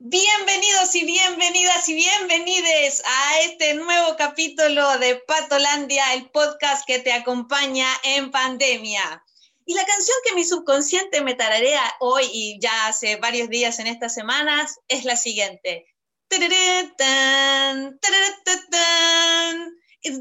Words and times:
Bienvenidos 0.00 0.94
y 0.94 1.04
bienvenidas 1.04 1.88
y 1.88 1.94
bienvenides 1.94 3.02
a 3.04 3.40
este 3.40 3.74
nuevo 3.74 4.14
capítulo 4.16 4.96
de 4.98 5.16
Patolandia, 5.26 6.14
el 6.14 6.30
podcast 6.30 6.86
que 6.86 7.00
te 7.00 7.12
acompaña 7.12 7.88
en 8.04 8.30
pandemia. 8.30 9.24
Y 9.66 9.74
la 9.74 9.84
canción 9.84 10.16
que 10.24 10.36
mi 10.36 10.44
subconsciente 10.44 11.20
me 11.22 11.34
tararea 11.34 11.82
hoy 11.98 12.30
y 12.32 12.60
ya 12.60 12.86
hace 12.86 13.16
varios 13.16 13.48
días 13.48 13.80
en 13.80 13.88
estas 13.88 14.14
semanas 14.14 14.78
es 14.86 15.04
la 15.04 15.16
siguiente. 15.16 15.84
It's 16.30 16.48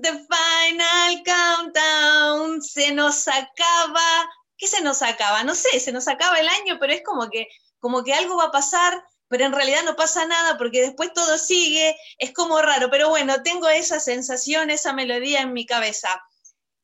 the 0.01 0.11
final 0.11 1.23
countdown. 1.23 2.63
Se 2.63 2.91
nos 2.93 3.27
acaba. 3.27 4.27
¿Qué 4.57 4.65
se 4.65 4.81
nos 4.81 5.03
acaba? 5.03 5.43
No 5.43 5.53
sé, 5.53 5.79
se 5.79 5.91
nos 5.91 6.07
acaba 6.07 6.39
el 6.39 6.47
año, 6.47 6.79
pero 6.79 6.93
es 6.93 7.03
como 7.03 7.29
que, 7.29 7.47
como 7.79 8.03
que 8.03 8.15
algo 8.15 8.37
va 8.37 8.45
a 8.45 8.51
pasar, 8.51 9.03
pero 9.27 9.45
en 9.45 9.51
realidad 9.51 9.83
no 9.83 9.95
pasa 9.95 10.25
nada 10.25 10.57
porque 10.57 10.81
después 10.81 11.13
todo 11.13 11.37
sigue. 11.37 11.95
Es 12.17 12.33
como 12.33 12.61
raro, 12.61 12.89
pero 12.89 13.09
bueno, 13.09 13.41
tengo 13.43 13.67
esa 13.67 13.99
sensación, 13.99 14.69
esa 14.69 14.93
melodía 14.93 15.41
en 15.41 15.53
mi 15.53 15.65
cabeza. 15.65 16.21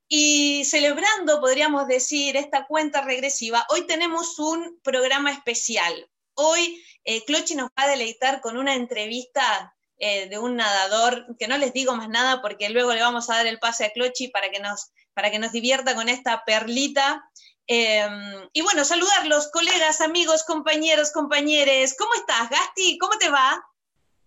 Y 0.08 0.66
celebrando, 0.66 1.40
podríamos 1.40 1.88
decir, 1.88 2.38
esta 2.38 2.68
cuenta 2.68 3.02
regresiva, 3.02 3.66
hoy 3.70 3.88
tenemos 3.88 4.38
un 4.38 4.80
programa 4.84 5.32
especial. 5.32 6.10
Hoy 6.36 6.84
eh, 7.04 7.24
Clochi 7.26 7.56
nos 7.56 7.70
va 7.70 7.84
a 7.84 7.88
deleitar 7.88 8.42
con 8.42 8.58
una 8.58 8.76
entrevista 8.76 9.74
eh, 9.98 10.28
de 10.28 10.38
un 10.38 10.56
nadador, 10.56 11.36
que 11.40 11.48
no 11.48 11.58
les 11.58 11.72
digo 11.74 11.96
más 11.96 12.10
nada 12.10 12.42
porque 12.42 12.70
luego 12.70 12.94
le 12.94 13.02
vamos 13.02 13.30
a 13.30 13.36
dar 13.36 13.48
el 13.48 13.60
pase 13.60 13.86
a 13.86 13.92
Clochi 13.92 14.28
para 14.28 14.50
que 14.50 14.60
nos, 14.60 14.92
para 15.14 15.32
que 15.32 15.40
nos 15.40 15.52
divierta 15.52 15.96
con 15.96 16.10
esta 16.10 16.44
perlita. 16.46 17.24
Em, 17.68 18.50
y 18.52 18.62
bueno, 18.62 18.84
saludarlos, 18.84 19.48
colegas, 19.48 20.02
amigos, 20.02 20.44
compañeros, 20.44 21.12
compañeres. 21.12 21.96
¿Cómo 21.98 22.14
estás, 22.16 22.50
Gasti? 22.50 22.98
¿Cómo 22.98 23.18
te 23.18 23.30
va? 23.30 23.64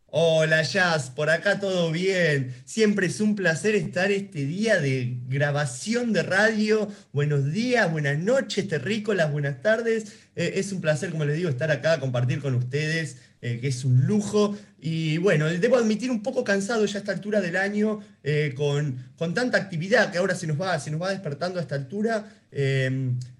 Hola 0.09 0.63
Jazz, 0.63 1.11
por 1.11 1.29
acá 1.29 1.59
todo 1.59 1.91
bien. 1.91 2.55
Siempre 2.65 3.09
es 3.09 3.21
un 3.21 3.35
placer 3.35 3.75
estar 3.75 4.11
este 4.11 4.47
día 4.47 4.81
de 4.81 5.19
grabación 5.27 6.13
de 6.13 6.23
radio. 6.23 6.89
Buenos 7.13 7.53
días, 7.53 7.91
buenas 7.91 8.17
noches, 8.17 8.69
terrícolas, 8.69 9.33
buenas 9.33 9.61
tardes. 9.63 10.13
Eh, 10.37 10.55
es 10.57 10.73
un 10.73 10.81
placer, 10.81 11.11
como 11.11 11.25
les 11.25 11.37
digo, 11.37 11.51
estar 11.51 11.71
acá, 11.71 11.99
compartir 11.99 12.41
con 12.41 12.55
ustedes, 12.55 13.19
eh, 13.43 13.59
que 13.61 13.69
es 13.69 13.85
un 13.85 14.07
lujo. 14.07 14.57
Y 14.81 15.19
bueno, 15.19 15.47
debo 15.47 15.77
admitir 15.77 16.11
un 16.11 16.23
poco 16.23 16.45
cansado 16.45 16.87
ya 16.87 16.99
a 16.99 17.01
esta 17.01 17.13
altura 17.13 17.41
del 17.41 17.57
año, 17.57 18.01
eh, 18.23 18.55
con, 18.57 19.13
con, 19.19 19.35
tanta 19.35 19.59
actividad 19.59 20.13
que 20.13 20.19
ahora 20.19 20.37
se 20.37 20.47
nos 20.47 20.61
va, 20.61 20.79
se 20.79 20.91
nos 20.93 21.03
va 21.03 21.11
despertando 21.11 21.59
a 21.59 21.63
esta 21.63 21.75
altura. 21.75 22.36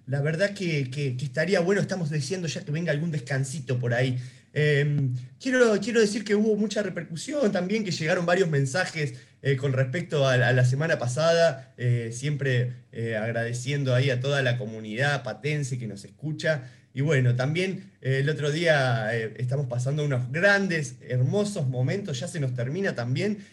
La 0.07 0.21
verdad 0.21 0.55
que, 0.55 0.91
que 0.91 1.17
estaría 1.21 1.61
bueno, 1.61 1.81
estamos 1.81 2.11
diciendo 2.11 2.49
ya 2.49 2.65
que 2.65 2.71
venga 2.71 2.93
algún 2.93 3.11
descansito 3.11 3.79
por 3.79 3.95
ahí. 3.95 4.19
Em, 4.59 5.15
quiero, 5.39 5.79
quiero 5.83 6.01
decir 6.01 6.25
que 6.25 6.35
hubo 6.35 6.57
mucha 6.57 6.83
repercusión 6.83 7.53
también, 7.53 7.85
que 7.85 7.91
llegaron 7.91 8.25
varios 8.25 8.49
mensajes 8.49 9.13
eh, 9.43 9.59
con 9.59 9.75
respecto 9.75 10.27
a, 10.27 10.39
la 10.39 10.65
semana 10.65 10.99
pasada, 10.99 11.75
eh, 11.77 12.09
siempre 12.11 12.73
eh, 12.91 13.17
agradeciendo 13.17 13.95
ahí 13.95 14.09
a 14.09 14.19
toda 14.19 14.41
la 14.41 14.57
comunidad 14.57 15.23
patense 15.23 15.79
que 15.79 15.87
nos 15.87 16.07
escucha. 16.07 16.71
Y 16.95 17.03
bueno, 17.03 17.37
también 17.37 17.93
el 18.01 18.31
otro 18.31 18.51
día 18.51 19.15
estamos 19.37 19.67
pasando 19.67 20.03
unos 20.03 20.33
grandes, 20.33 20.97
hermosos 21.07 21.69
momentos, 21.69 22.19
ya 22.19 22.27
se 22.27 22.41
nos 22.41 22.55
termina 22.55 22.95
también 22.95 23.45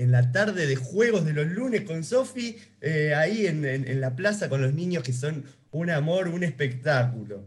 en 0.00 0.10
la 0.10 0.32
tarde 0.32 0.66
de 0.66 0.76
juegos 0.76 1.24
de 1.24 1.32
los 1.32 1.46
lunes 1.46 1.82
con 1.82 2.02
Sofi, 2.02 2.56
ahí 3.16 3.46
en 3.46 4.00
la 4.00 4.16
plaza 4.16 4.48
con 4.48 4.62
los 4.62 4.72
niños 4.72 5.02
que 5.02 5.12
son 5.12 5.44
un 5.72 5.90
amor, 5.90 6.28
un 6.28 6.42
espectáculo. 6.42 7.44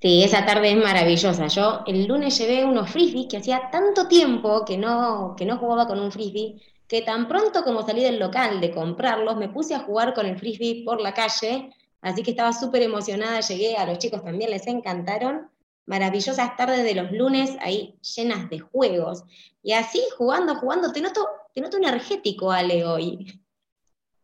Sí, 0.00 0.22
esa 0.22 0.46
tarde 0.46 0.70
es 0.70 0.76
maravillosa. 0.76 1.46
Yo 1.48 1.82
el 1.86 2.06
lunes 2.06 2.38
llevé 2.38 2.64
unos 2.64 2.90
frisbees 2.90 3.26
que 3.28 3.36
hacía 3.36 3.68
tanto 3.70 4.08
tiempo 4.08 4.64
que 4.64 4.78
no, 4.78 5.34
que 5.36 5.44
no 5.44 5.58
jugaba 5.58 5.86
con 5.86 6.00
un 6.00 6.10
frisbee, 6.10 6.62
que 6.86 7.02
tan 7.02 7.28
pronto 7.28 7.62
como 7.64 7.84
salí 7.84 8.02
del 8.02 8.18
local 8.18 8.60
de 8.60 8.70
comprarlos, 8.70 9.36
me 9.36 9.50
puse 9.50 9.74
a 9.74 9.80
jugar 9.80 10.14
con 10.14 10.24
el 10.24 10.38
frisbee 10.38 10.84
por 10.84 11.00
la 11.02 11.12
calle, 11.12 11.70
así 12.00 12.22
que 12.22 12.30
estaba 12.30 12.52
súper 12.52 12.82
emocionada, 12.82 13.40
llegué, 13.40 13.76
a 13.76 13.84
los 13.84 13.98
chicos 13.98 14.24
también 14.24 14.50
les 14.50 14.66
encantaron. 14.66 15.50
Maravillosas 15.84 16.56
tardes 16.56 16.84
de 16.84 16.94
los 16.94 17.12
lunes 17.12 17.56
ahí 17.60 17.98
llenas 18.16 18.48
de 18.50 18.58
juegos. 18.60 19.24
Y 19.62 19.72
así, 19.72 20.02
jugando, 20.16 20.54
jugando, 20.56 20.92
te 20.92 21.00
noto, 21.00 21.26
te 21.58 21.62
noto 21.62 21.78
energético, 21.78 22.52
Ale, 22.52 22.84
hoy. 22.84 23.26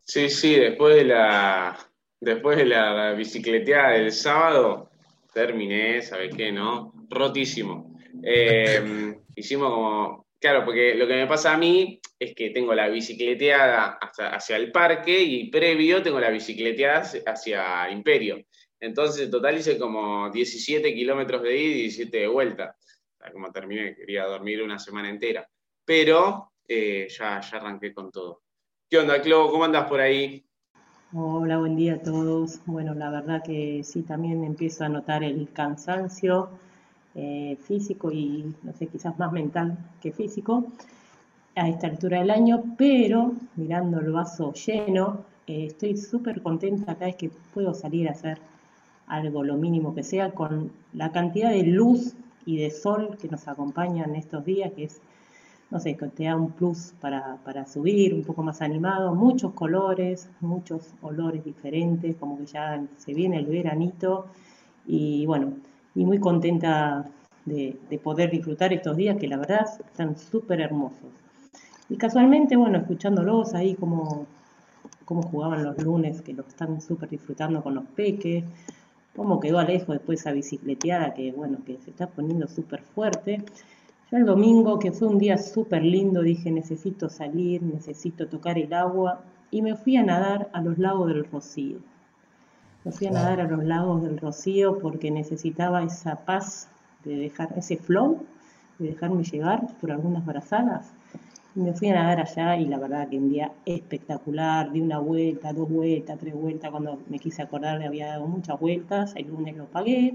Sí, 0.05 0.29
sí, 0.29 0.55
después 0.55 0.95
de 0.95 1.03
la, 1.03 1.77
después 2.21 2.57
de 2.57 2.63
la 2.63 3.11
bicicleteada 3.11 3.91
del 3.91 4.13
sábado, 4.13 4.89
terminé, 5.33 6.01
¿sabes 6.01 6.33
qué? 6.33 6.53
¿No? 6.53 6.93
Rotísimo. 7.09 7.93
Eh, 8.23 9.17
hicimos 9.35 9.69
como, 9.69 10.27
claro, 10.39 10.63
porque 10.63 10.95
lo 10.95 11.05
que 11.07 11.15
me 11.15 11.27
pasa 11.27 11.53
a 11.53 11.57
mí 11.57 11.99
es 12.17 12.33
que 12.33 12.51
tengo 12.51 12.73
la 12.73 12.87
bicicleteada 12.87 13.99
hacia 13.99 14.55
el 14.55 14.71
parque 14.71 15.21
y 15.21 15.49
previo 15.49 16.01
tengo 16.01 16.21
la 16.21 16.29
bicicleteada 16.29 17.03
hacia 17.25 17.91
Imperio. 17.91 18.45
Entonces, 18.79 19.25
en 19.25 19.31
total 19.31 19.57
hice 19.57 19.77
como 19.77 20.29
17 20.31 20.93
kilómetros 20.93 21.43
de 21.43 21.57
ida 21.57 21.75
y 21.75 21.81
17 21.81 22.17
de 22.17 22.27
vuelta. 22.27 22.77
O 22.79 23.17
sea, 23.17 23.33
como 23.33 23.51
terminé, 23.51 23.93
quería 23.93 24.23
dormir 24.23 24.63
una 24.63 24.79
semana 24.79 25.09
entera. 25.09 25.45
Pero 25.83 26.53
eh, 26.67 27.07
ya, 27.09 27.41
ya 27.41 27.57
arranqué 27.57 27.93
con 27.93 28.11
todo. 28.11 28.41
¿Qué 28.89 28.97
onda, 28.97 29.21
Clo? 29.21 29.49
¿Cómo 29.51 29.63
andas 29.63 29.87
por 29.87 29.99
ahí? 29.99 30.45
Hola, 31.13 31.57
buen 31.59 31.75
día 31.75 31.95
a 31.95 32.01
todos. 32.01 32.59
Bueno, 32.65 32.93
la 32.93 33.09
verdad 33.09 33.41
que 33.43 33.83
sí, 33.83 34.01
también 34.01 34.43
empiezo 34.43 34.83
a 34.83 34.89
notar 34.89 35.23
el 35.23 35.49
cansancio 35.53 36.49
eh, 37.15 37.57
físico 37.61 38.11
y, 38.11 38.53
no 38.63 38.73
sé, 38.73 38.87
quizás 38.87 39.17
más 39.17 39.31
mental 39.31 39.77
que 40.01 40.11
físico 40.11 40.65
a 41.55 41.69
esta 41.69 41.87
altura 41.87 42.19
del 42.19 42.31
año, 42.31 42.63
pero 42.77 43.33
mirando 43.55 44.01
el 44.01 44.11
vaso 44.11 44.53
lleno, 44.53 45.23
eh, 45.47 45.67
estoy 45.67 45.95
súper 45.95 46.41
contenta 46.41 46.95
cada 46.95 47.05
vez 47.05 47.15
que 47.15 47.31
puedo 47.53 47.73
salir 47.73 48.09
a 48.09 48.11
hacer 48.11 48.37
algo, 49.07 49.43
lo 49.43 49.55
mínimo 49.55 49.95
que 49.95 50.03
sea, 50.03 50.31
con 50.31 50.71
la 50.93 51.11
cantidad 51.11 51.51
de 51.51 51.63
luz 51.63 52.13
y 52.45 52.57
de 52.57 52.71
sol 52.71 53.17
que 53.21 53.29
nos 53.29 53.47
acompañan 53.47 54.15
estos 54.15 54.43
días, 54.43 54.73
que 54.73 54.85
es 54.85 54.99
no 55.71 55.79
sé, 55.79 55.95
que 55.95 56.07
te 56.07 56.25
da 56.25 56.35
un 56.35 56.51
plus 56.51 56.93
para, 57.01 57.65
subir, 57.65 58.13
un 58.13 58.23
poco 58.23 58.43
más 58.43 58.61
animado, 58.61 59.13
muchos 59.15 59.53
colores, 59.53 60.29
muchos 60.41 60.93
olores 61.01 61.43
diferentes, 61.43 62.15
como 62.17 62.37
que 62.37 62.45
ya 62.45 62.83
se 62.97 63.13
viene 63.13 63.37
el 63.39 63.45
veranito 63.45 64.27
y 64.85 65.25
bueno, 65.25 65.53
y 65.95 66.05
muy 66.05 66.19
contenta 66.19 67.05
de, 67.45 67.77
poder 68.03 68.29
disfrutar 68.31 68.73
estos 68.73 68.95
días 68.97 69.17
que 69.17 69.27
la 69.27 69.37
verdad 69.37 69.65
están 69.85 70.17
súper 70.17 70.61
hermosos. 70.61 71.09
Y 71.89 71.97
casualmente, 71.97 72.55
bueno, 72.55 72.79
escuchándolos 72.79 73.53
ahí 73.53 73.75
como, 73.75 74.25
como 75.05 75.23
jugaban 75.23 75.63
los 75.63 75.77
lunes, 75.81 76.21
que 76.21 76.33
lo 76.33 76.43
están 76.43 76.81
súper 76.81 77.09
disfrutando 77.09 77.61
con 77.63 77.75
los 77.75 77.85
peques, 77.85 78.43
cómo 79.15 79.39
quedó 79.39 79.59
Alejo 79.59 79.93
después 79.93 80.19
esa 80.19 80.31
bicicleteada 80.31 81.13
que, 81.13 81.31
bueno, 81.31 81.59
que 81.65 81.77
se 81.77 81.91
está 81.91 82.07
poniendo 82.07 82.47
súper 82.47 82.81
fuerte. 82.81 83.43
Yo 84.11 84.17
el 84.17 84.25
domingo, 84.25 84.77
que 84.77 84.91
fue 84.91 85.07
un 85.07 85.17
día 85.17 85.35
súper 85.39 85.83
lindo, 85.83 86.21
dije, 86.21 86.51
necesito 86.51 87.09
salir, 87.09 87.63
necesito 87.63 88.27
tocar 88.27 88.59
el 88.59 88.71
agua, 88.71 89.21
y 89.49 89.63
me 89.63 89.75
fui 89.75 89.97
a 89.97 90.03
nadar 90.03 90.47
a 90.53 90.61
los 90.61 90.77
lagos 90.77 91.07
del 91.07 91.25
Rocío. 91.25 91.79
Me 92.83 92.91
fui 92.91 93.07
a 93.07 93.11
nadar 93.11 93.41
a 93.41 93.47
los 93.47 93.63
lagos 93.63 94.03
del 94.03 94.19
Rocío 94.19 94.77
porque 94.77 95.09
necesitaba 95.09 95.81
esa 95.81 96.17
paz 96.23 96.69
de 97.03 97.15
dejar, 97.15 97.57
ese 97.57 97.77
flow, 97.77 98.19
de 98.77 98.89
dejarme 98.89 99.23
llevar 99.23 99.75
por 99.81 99.91
algunas 99.91 100.23
brazadas. 100.23 100.93
Y 101.55 101.61
me 101.61 101.73
fui 101.73 101.89
a 101.89 101.95
nadar 101.95 102.19
allá 102.19 102.57
y 102.57 102.65
la 102.65 102.77
verdad 102.77 103.09
que 103.09 103.17
un 103.17 103.29
día 103.29 103.53
espectacular, 103.65 104.71
di 104.71 104.81
una 104.81 104.99
vuelta, 104.99 105.51
dos 105.51 105.67
vueltas, 105.67 106.19
tres 106.19 106.35
vueltas, 106.35 106.69
cuando 106.69 106.99
me 107.09 107.17
quise 107.17 107.41
acordar 107.41 107.79
le 107.79 107.87
había 107.87 108.07
dado 108.07 108.27
muchas 108.27 108.59
vueltas, 108.59 109.15
el 109.15 109.29
lunes 109.29 109.57
lo 109.57 109.65
pagué, 109.65 110.13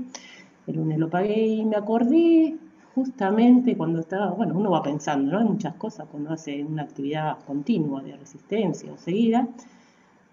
el 0.68 0.76
lunes 0.76 0.96
lo 0.96 1.10
pagué 1.10 1.44
y 1.44 1.64
me 1.64 1.75
acordé 1.75 2.56
justamente 2.94 3.76
cuando 3.76 4.00
estaba, 4.00 4.31
bueno, 4.32 4.54
uno 4.56 4.70
va 4.70 4.82
pensando, 4.82 5.32
¿no? 5.32 5.38
Hay 5.38 5.44
muchas 5.44 5.75
cosas 5.75 6.06
cuando 6.10 6.32
hace 6.32 6.64
una 6.64 6.82
actividad 6.82 7.38
continua 7.46 8.02
de 8.02 8.16
resistencia 8.16 8.92
o 8.92 8.96
seguida, 8.96 9.48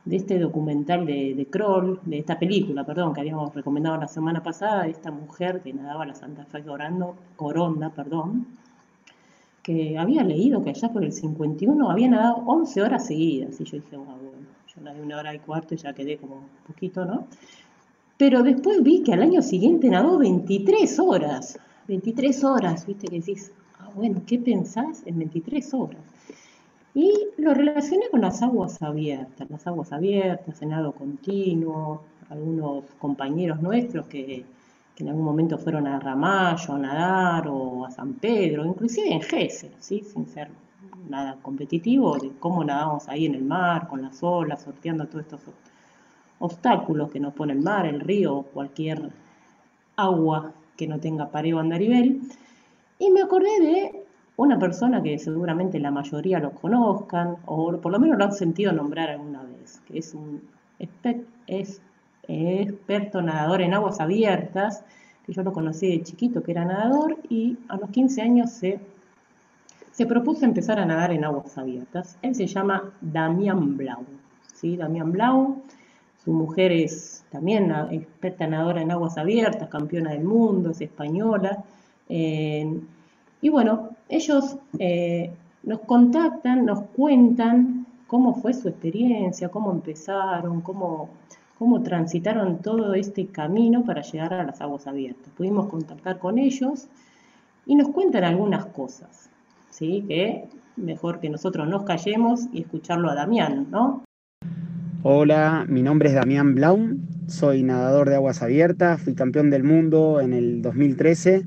de 0.05 0.15
este 0.15 0.39
documental 0.39 1.05
de, 1.05 1.35
de 1.35 1.45
Kroll, 1.47 1.99
de 2.05 2.19
esta 2.19 2.39
película, 2.39 2.85
perdón, 2.85 3.13
que 3.13 3.21
habíamos 3.21 3.53
recomendado 3.53 3.97
la 3.97 4.07
semana 4.07 4.41
pasada, 4.41 4.83
de 4.83 4.91
esta 4.91 5.11
mujer 5.11 5.61
que 5.61 5.73
nadaba 5.73 6.05
la 6.05 6.15
Santa 6.15 6.45
Fe 6.45 6.63
Corando, 6.63 7.15
Coronda, 7.35 7.89
perdón, 7.89 8.47
que 9.61 9.97
había 9.97 10.23
leído 10.23 10.63
que 10.63 10.69
allá 10.69 10.89
por 10.93 11.03
el 11.03 11.11
51 11.11 11.91
había 11.91 12.07
nadado 12.07 12.37
11 12.45 12.81
horas 12.81 13.05
seguidas, 13.05 13.59
y 13.59 13.65
yo 13.65 13.77
dije, 13.77 13.97
bueno, 13.97 14.13
bueno 14.15 14.47
yo 14.73 14.81
nadé 14.81 15.01
una 15.01 15.17
hora 15.17 15.35
y 15.35 15.39
cuarto 15.39 15.73
y 15.73 15.77
ya 15.77 15.91
quedé 15.91 16.17
como 16.17 16.35
un 16.35 16.47
poquito, 16.65 17.03
¿no? 17.03 17.27
Pero 18.17 18.43
después 18.43 18.81
vi 18.81 19.03
que 19.03 19.13
al 19.13 19.21
año 19.21 19.41
siguiente 19.41 19.89
nadó 19.89 20.17
23 20.17 20.99
horas. 20.99 21.59
23 21.87 22.43
horas, 22.43 22.85
viste 22.85 23.07
que 23.07 23.19
decís, 23.19 23.51
ah, 23.79 23.89
bueno, 23.95 24.21
¿qué 24.25 24.39
pensás 24.39 25.03
en 25.05 25.19
23 25.19 25.73
horas? 25.73 26.01
Y 26.93 27.13
lo 27.37 27.53
relacioné 27.53 28.09
con 28.09 28.21
las 28.21 28.41
aguas 28.41 28.81
abiertas, 28.81 29.49
las 29.49 29.67
aguas 29.67 29.93
abiertas, 29.93 30.61
en 30.61 30.91
continuo, 30.91 32.01
algunos 32.29 32.85
compañeros 32.99 33.61
nuestros 33.61 34.07
que, 34.07 34.45
en 34.97 35.09
algún 35.09 35.25
momento 35.25 35.59
fueron 35.59 35.85
a 35.85 35.99
Ramallo 35.99 36.73
a 36.73 36.79
nadar 36.79 37.47
o 37.47 37.85
a 37.85 37.91
San 37.91 38.13
Pedro, 38.15 38.65
inclusive 38.65 39.13
en 39.13 39.21
Gesell, 39.21 39.71
¿sí? 39.79 40.01
sin 40.03 40.25
ser 40.25 40.49
nada 41.07 41.37
competitivo, 41.41 42.17
de 42.17 42.31
cómo 42.39 42.63
nadamos 42.63 43.07
ahí 43.07 43.27
en 43.27 43.35
el 43.35 43.43
mar, 43.43 43.87
con 43.87 44.01
las 44.01 44.23
olas, 44.23 44.63
sorteando 44.63 45.05
todos 45.05 45.21
estos 45.21 45.41
obstáculos 46.39 47.11
que 47.11 47.19
nos 47.19 47.33
pone 47.33 47.53
el 47.53 47.61
mar, 47.61 47.85
el 47.85 47.99
río, 47.99 48.41
cualquier 48.53 49.11
agua 49.95 50.51
que 50.77 50.87
no 50.87 50.99
tenga 50.99 51.31
pared 51.31 51.55
o 51.55 51.59
andarivel. 51.59 52.21
Y 52.99 53.09
me 53.09 53.21
acordé 53.21 53.59
de 53.59 54.03
una 54.37 54.59
persona 54.59 55.01
que 55.01 55.17
seguramente 55.17 55.79
la 55.79 55.91
mayoría 55.91 56.39
lo 56.39 56.51
conozcan, 56.51 57.37
o 57.45 57.77
por 57.77 57.91
lo 57.91 57.99
menos 57.99 58.17
lo 58.17 58.25
han 58.25 58.33
sentido 58.33 58.71
nombrar 58.71 59.09
alguna 59.09 59.43
vez, 59.43 59.81
que 59.87 59.99
es 59.99 60.13
un 60.13 60.41
es 61.47 61.81
experto 62.27 63.21
nadador 63.21 63.61
en 63.61 63.73
aguas 63.73 63.99
abiertas, 63.99 64.83
que 65.25 65.33
yo 65.33 65.43
lo 65.43 65.53
conocí 65.53 65.89
de 65.89 66.03
chiquito, 66.03 66.43
que 66.43 66.51
era 66.51 66.65
nadador, 66.65 67.17
y 67.29 67.57
a 67.67 67.77
los 67.77 67.89
15 67.89 68.21
años 68.21 68.51
se, 68.51 68.79
se 69.91 70.05
propuso 70.05 70.45
empezar 70.45 70.79
a 70.79 70.85
nadar 70.85 71.11
en 71.11 71.25
aguas 71.25 71.57
abiertas. 71.57 72.17
Él 72.21 72.35
se 72.35 72.47
llama 72.47 72.93
Damián 73.01 73.75
Blau. 73.75 74.05
¿sí? 74.53 74.77
Damián 74.77 75.11
Blau, 75.11 75.63
su 76.23 76.31
mujer 76.31 76.71
es 76.71 77.16
también 77.31 77.71
experta 77.91 78.47
nadadora 78.47 78.81
en 78.81 78.91
aguas 78.91 79.17
abiertas, 79.17 79.69
campeona 79.69 80.11
del 80.11 80.23
mundo, 80.23 80.71
es 80.71 80.81
española. 80.81 81.63
Eh, 82.09 82.79
y 83.41 83.49
bueno, 83.49 83.89
ellos 84.09 84.57
eh, 84.79 85.31
nos 85.63 85.79
contactan, 85.81 86.65
nos 86.65 86.81
cuentan 86.95 87.85
cómo 88.07 88.35
fue 88.35 88.53
su 88.53 88.69
experiencia, 88.69 89.49
cómo 89.49 89.71
empezaron, 89.71 90.61
cómo 90.61 91.09
cómo 91.57 91.81
transitaron 91.81 92.59
todo 92.61 92.93
este 92.93 93.27
camino 93.27 93.83
para 93.83 94.01
llegar 94.01 94.33
a 94.33 94.43
las 94.43 94.61
aguas 94.61 94.87
abiertas. 94.87 95.29
Pudimos 95.35 95.67
contactar 95.67 96.19
con 96.19 96.37
ellos 96.37 96.87
y 97.65 97.75
nos 97.75 97.89
cuentan 97.89 98.23
algunas 98.23 98.67
cosas, 98.67 99.29
¿sí? 99.69 100.03
Que 100.07 100.45
mejor 100.75 101.19
que 101.19 101.29
nosotros 101.29 101.67
nos 101.67 101.83
callemos 101.83 102.47
y 102.53 102.61
escucharlo 102.61 103.09
a 103.09 103.15
Damián, 103.15 103.67
¿no? 103.71 104.03
Hola, 105.03 105.65
mi 105.67 105.81
nombre 105.81 106.09
es 106.09 106.15
Damián 106.15 106.53
Blaum, 106.53 106.99
soy 107.27 107.61
nadador 107.61 108.09
de 108.09 108.15
aguas 108.15 108.41
abiertas, 108.41 109.01
fui 109.01 109.13
campeón 109.13 109.49
del 109.49 109.63
mundo 109.63 110.21
en 110.21 110.33
el 110.33 110.61
2013 110.61 111.45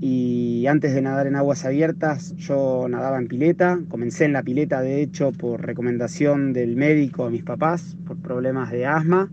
y 0.00 0.66
antes 0.66 0.94
de 0.94 1.02
nadar 1.02 1.26
en 1.26 1.36
aguas 1.36 1.64
abiertas 1.64 2.34
yo 2.36 2.86
nadaba 2.88 3.18
en 3.18 3.28
pileta, 3.28 3.78
comencé 3.88 4.24
en 4.24 4.32
la 4.32 4.42
pileta 4.42 4.80
de 4.80 5.02
hecho 5.02 5.30
por 5.32 5.64
recomendación 5.64 6.54
del 6.54 6.76
médico 6.76 7.26
de 7.26 7.30
mis 7.30 7.44
papás 7.44 7.96
por 8.06 8.16
problemas 8.16 8.72
de 8.72 8.86
asma 8.86 9.30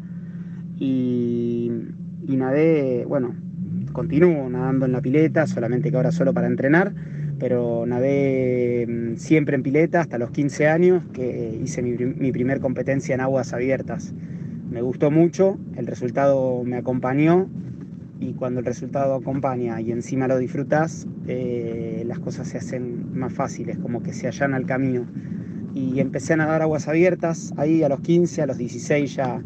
y, 0.78 1.72
nadé, 2.28 3.06
bueno, 3.06 3.36
continúo 3.94 4.50
nadando 4.50 4.86
en 4.86 4.92
la 4.92 5.02
pileta, 5.02 5.48
solamente 5.48 5.92
que 5.92 5.98
ahora 5.98 6.12
solo 6.12 6.34
para 6.34 6.48
entrenar, 6.48 6.94
pero 7.40 7.86
nadé 7.88 8.86
mm, 8.88 9.16
siempre 9.16 9.56
en 9.56 9.64
pileta 9.64 10.02
hasta 10.02 10.18
los 10.18 10.32
15 10.32 10.68
años 10.68 11.04
que 11.14 11.58
hice 11.62 11.82
mi, 11.82 11.94
mi 11.94 12.32
primer 12.32 12.60
competencia 12.60 13.16
en 13.16 13.22
aguas 13.22 13.54
abiertas. 13.54 14.14
Me 14.70 14.84
gustó 14.84 15.10
mucho, 15.10 15.58
el 15.76 15.88
resultado 15.88 16.64
me 16.64 16.78
acompañó 16.78 17.50
y 18.20 18.34
cuando 18.34 18.60
el 18.60 18.66
resultado 18.68 19.16
acompaña 19.16 19.82
y 19.82 19.92
encima 19.92 20.28
lo 20.28 20.38
disfrutas, 20.38 21.08
eh, 21.26 22.04
las 22.06 22.20
cosas 22.20 22.50
se 22.50 22.60
hacen 22.60 23.18
más 23.18 23.34
fáciles, 23.34 23.80
como 23.80 24.04
que 24.04 24.14
se 24.14 24.28
allana 24.28 24.58
el 24.58 24.68
camino. 24.68 25.08
Y 25.74 26.00
empecé 26.00 26.34
a 26.34 26.38
nadar 26.38 26.62
aguas 26.62 26.88
abiertas, 26.88 27.52
ahí 27.58 27.82
a 27.82 27.90
los 27.90 28.02
15, 28.02 28.44
a 28.44 28.46
los 28.46 28.58
16 28.58 29.16
ya 29.16 29.42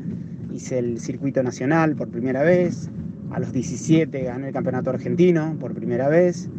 hice 0.51 0.79
el 0.79 0.99
circuito 0.99 1.41
nacional 1.41 1.95
por 1.95 2.09
primera 2.09 2.43
vez, 2.43 2.89
a 3.31 3.39
los 3.39 3.53
17 3.53 4.23
gané 4.23 4.47
el 4.47 4.53
campeonato 4.53 4.89
argentino 4.89 5.55
por 5.57 5.73
primera 5.73 6.09
vez 6.09 6.49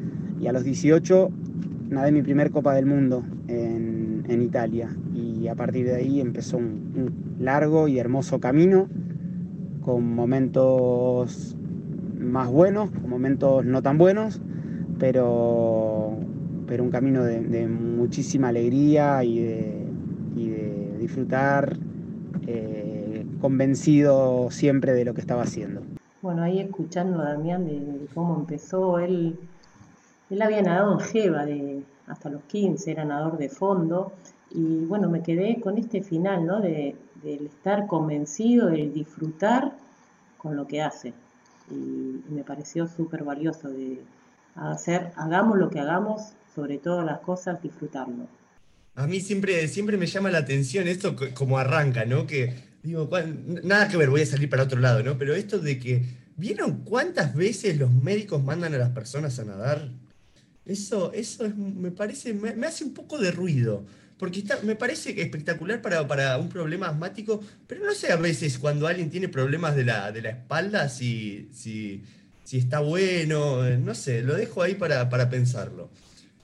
y 0.41 0.47
a 0.47 0.53
los 0.53 0.65
18 0.65 1.31
nadé 1.91 2.13
mi 2.13 2.23
primer 2.23 2.51
Copa 2.51 2.75
del 2.75 2.87
Mundo 2.87 3.25
en, 3.47 4.25
en 4.29 4.43
Italia 4.43 4.89
y 5.15 5.47
a 5.49 5.55
partir 5.55 5.87
de 5.87 5.97
ahí 5.97 6.21
empezó 6.21 6.57
un, 6.57 6.84
un 6.95 7.37
largo 7.41 7.89
y 7.89 7.99
hermoso 7.99 8.41
camino 8.41 8.89
con 9.83 10.15
momentos 10.15 11.57
más 12.19 12.51
buenos, 12.51 12.91
con 12.91 13.09
momentos 13.09 13.65
no 13.65 13.83
tan 13.83 13.99
buenos, 13.99 14.41
pero, 14.99 16.17
pero 16.67 16.83
un 16.83 16.91
camino 16.91 17.23
de, 17.25 17.69
muchísima 17.69 18.49
alegría 18.49 19.23
y 19.25 19.41
de, 19.41 19.81
disfrutar 20.99 21.77
eh, 22.47 23.27
convencido 23.43 24.51
siempre 24.51 24.95
de 24.95 25.05
lo 25.05 25.13
que 25.13 25.21
estaba 25.21 25.43
haciendo. 25.43 25.83
Bueno, 26.23 26.43
ahí 26.43 26.61
escuchando 26.61 27.21
a 27.21 27.35
Damián 27.35 27.67
de, 27.67 28.07
cómo 28.15 28.37
empezó, 28.37 28.99
él, 28.99 29.39
él 30.31 30.43
había 30.43 30.63
nadado 30.63 30.95
en 30.95 31.01
Jeva 31.01 31.45
de, 31.45 31.83
hasta 32.07 32.31
los 32.31 32.43
15, 32.45 32.91
era 32.91 33.05
nadador 33.05 33.37
de 33.37 33.51
fondo, 33.51 34.13
y 34.55 34.85
bueno, 34.87 35.11
me 35.11 35.23
quedé 35.23 35.61
con 35.61 35.77
este 35.77 36.01
final, 36.03 36.47
¿no? 36.47 36.61
De, 36.61 36.95
del 37.23 37.47
estar 37.47 37.87
convencido, 37.87 38.69
de 38.69 38.89
disfrutar 38.89 39.73
con 40.39 40.57
lo 40.57 40.67
que 40.67 40.81
hace 40.81 41.13
y, 41.71 42.23
me 42.31 42.45
pareció 42.45 42.87
súper 42.87 43.25
valioso 43.25 43.69
de 43.69 44.01
hacer, 44.55 45.11
hagamos 45.17 45.59
lo 45.59 45.71
que 45.71 45.81
hagamos, 45.81 46.33
sobre 46.55 46.79
todas 46.79 47.05
las 47.05 47.21
cosas, 47.21 47.61
disfrutarlo. 47.63 48.29
A 48.95 49.07
mí 49.09 49.21
siempre, 49.21 49.67
siempre 49.67 49.97
me 49.97 50.07
llama 50.07 50.31
la 50.31 50.39
atención 50.39 50.87
esto 50.87 51.17
como 51.35 51.59
arranca, 51.59 52.05
¿no? 52.05 52.27
Que 52.27 52.55
digo, 52.83 53.11
nada 53.65 53.89
que 53.89 53.97
ver, 53.97 54.11
voy 54.11 54.23
a 54.23 54.27
salir 54.27 54.49
para 54.49 54.63
otro 54.63 54.79
lado, 54.79 55.03
¿no? 55.03 55.19
Pero 55.19 55.35
esto 55.35 55.59
de 55.59 55.81
que, 55.81 56.05
¿vieron 56.37 56.85
cuántas 56.85 57.35
veces 57.35 57.77
los 57.77 57.91
médicos 57.91 58.45
mandan 58.45 58.75
a 58.75 58.79
las 58.79 58.91
personas 58.91 59.39
a 59.41 59.45
nadar? 59.45 59.91
Eso, 60.65 61.13
eso 61.13 61.51
me 61.57 61.91
parece, 61.91 62.33
me 62.33 62.67
hace 62.67 62.85
un 62.85 62.95
poco 62.95 63.19
de 63.19 63.33
ruido 63.33 63.85
porque 64.19 64.45
me 64.63 64.77
parece 64.77 65.21
espectacular 65.21 65.83
para, 65.83 66.07
para, 66.07 66.39
un 66.39 66.49
problema 66.49 66.89
asmático, 66.89 67.43
pero 67.67 67.85
no 67.85 67.93
sé 67.95 68.13
a 68.13 68.17
veces 68.17 68.59
cuando 68.59 68.87
alguien 68.87 69.11
tiene 69.11 69.29
problemas 69.29 69.75
de 69.75 69.85
la, 69.85 70.13
de 70.13 70.23
la 70.23 70.31
espalda 70.31 70.89
si, 70.89 71.49
si, 71.53 72.03
está 72.53 72.79
bueno, 72.81 73.67
eh, 73.67 73.77
no 73.77 73.95
sé, 73.95 74.23
lo 74.23 74.35
dejo 74.35 74.63
ahí 74.63 74.75
para, 74.75 75.09
para 75.11 75.29
pensarlo. 75.29 75.91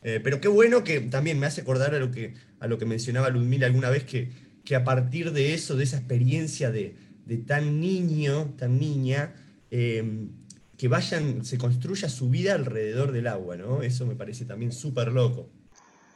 Eh, 0.02 0.20
pero 0.22 0.40
qué 0.40 0.49
bueno 0.49 0.82
que 0.82 1.00
también 1.00 1.38
me 1.38 1.46
hace 1.46 1.61
acordar 1.61 1.94
a 1.94 1.99
lo 1.99 2.11
que, 2.11 2.34
a 2.58 2.67
lo 2.67 2.78
que 2.78 2.87
mencionaba 2.87 3.31
Ludmila 3.31 3.67
alguna 3.67 3.90
vez, 3.90 4.05
que, 4.05 4.31
que 4.64 4.75
a 4.75 4.82
partir 4.82 5.32
de 5.32 5.55
eso, 5.55 5.76
de 5.76 5.84
esa 5.84 5.99
experiencia 5.99 6.70
de, 6.70 6.96
de 7.26 7.37
tan 7.37 7.81
niño, 7.81 8.55
tan 8.58 8.78
niña, 8.81 9.34
eh, 9.70 10.28
que 10.76 10.88
vayan, 10.88 11.44
se 11.44 11.58
construya 11.58 12.08
su 12.08 12.31
vida 12.31 12.54
alrededor 12.54 13.12
del 13.12 13.26
agua, 13.26 13.56
¿no? 13.56 13.83
Eso 13.83 14.06
me 14.06 14.16
parece 14.16 14.47
también 14.47 14.73
súper 14.73 15.12
loco. 15.12 15.50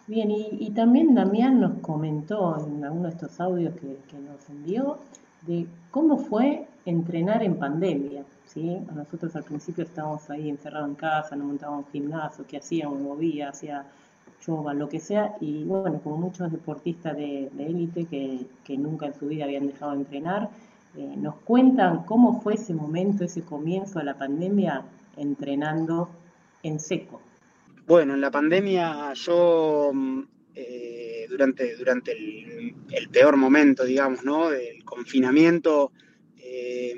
Bien, 0.06 0.30
y, 0.30 0.70
también 0.70 1.14
Damián 1.14 1.60
nos 1.60 1.78
comentó 1.80 2.58
en 2.66 2.84
alguno 2.84 3.04
de 3.04 3.14
estos 3.14 3.40
audios 3.40 3.74
que, 3.74 4.18
nos 4.18 4.50
envió 4.50 4.98
de 5.46 5.66
cómo 5.90 6.18
fue 6.18 6.66
entrenar 6.84 7.42
en 7.42 7.56
pandemia. 7.58 8.22
¿sí? 8.46 8.78
Nosotros 8.94 9.34
al 9.34 9.44
principio 9.44 9.84
estábamos 9.84 10.28
ahí 10.28 10.50
encerrados 10.50 10.90
en 10.90 10.94
casa, 10.94 11.36
no 11.36 11.46
montábamos 11.46 11.86
gimnasio, 11.90 12.44
qué 12.46 12.58
hacíamos, 12.58 13.00
movía, 13.00 13.48
hacía 13.48 13.86
yoga, 14.46 14.74
lo 14.74 14.90
que 14.90 15.00
sea, 15.00 15.36
y 15.40 15.64
bueno, 15.64 15.98
como 16.02 16.18
muchos 16.18 16.52
deportistas 16.52 17.16
de 17.16 17.50
élite 17.58 18.04
que, 18.04 18.76
nunca 18.76 19.06
en 19.06 19.14
su 19.14 19.26
vida 19.26 19.44
habían 19.44 19.66
dejado 19.68 19.92
de 19.92 19.98
entrenar, 19.98 20.50
eh, 20.96 21.14
nos 21.16 21.36
cuentan 21.36 22.04
cómo 22.04 22.40
fue 22.40 22.54
ese 22.54 22.74
momento, 22.74 23.24
ese 23.24 23.42
comienzo 23.42 23.98
de 24.00 24.04
la 24.04 24.14
pandemia 24.14 24.82
entrenando 25.16 26.08
en 26.62 26.78
seco. 26.78 27.20
Bueno, 27.86 28.14
en 28.14 28.20
la 28.22 28.30
pandemia 28.30 29.12
yo 29.12 29.90
mm, 29.92 30.22
eh, 30.54 31.26
durante, 31.28 31.76
durante 31.76 32.12
el, 32.12 33.08
peor 33.12 33.36
momento, 33.36 33.84
digamos, 33.84 34.24
¿no? 34.24 34.48
Del 34.48 34.82
confinamiento, 34.84 35.92
eh, 36.38 36.94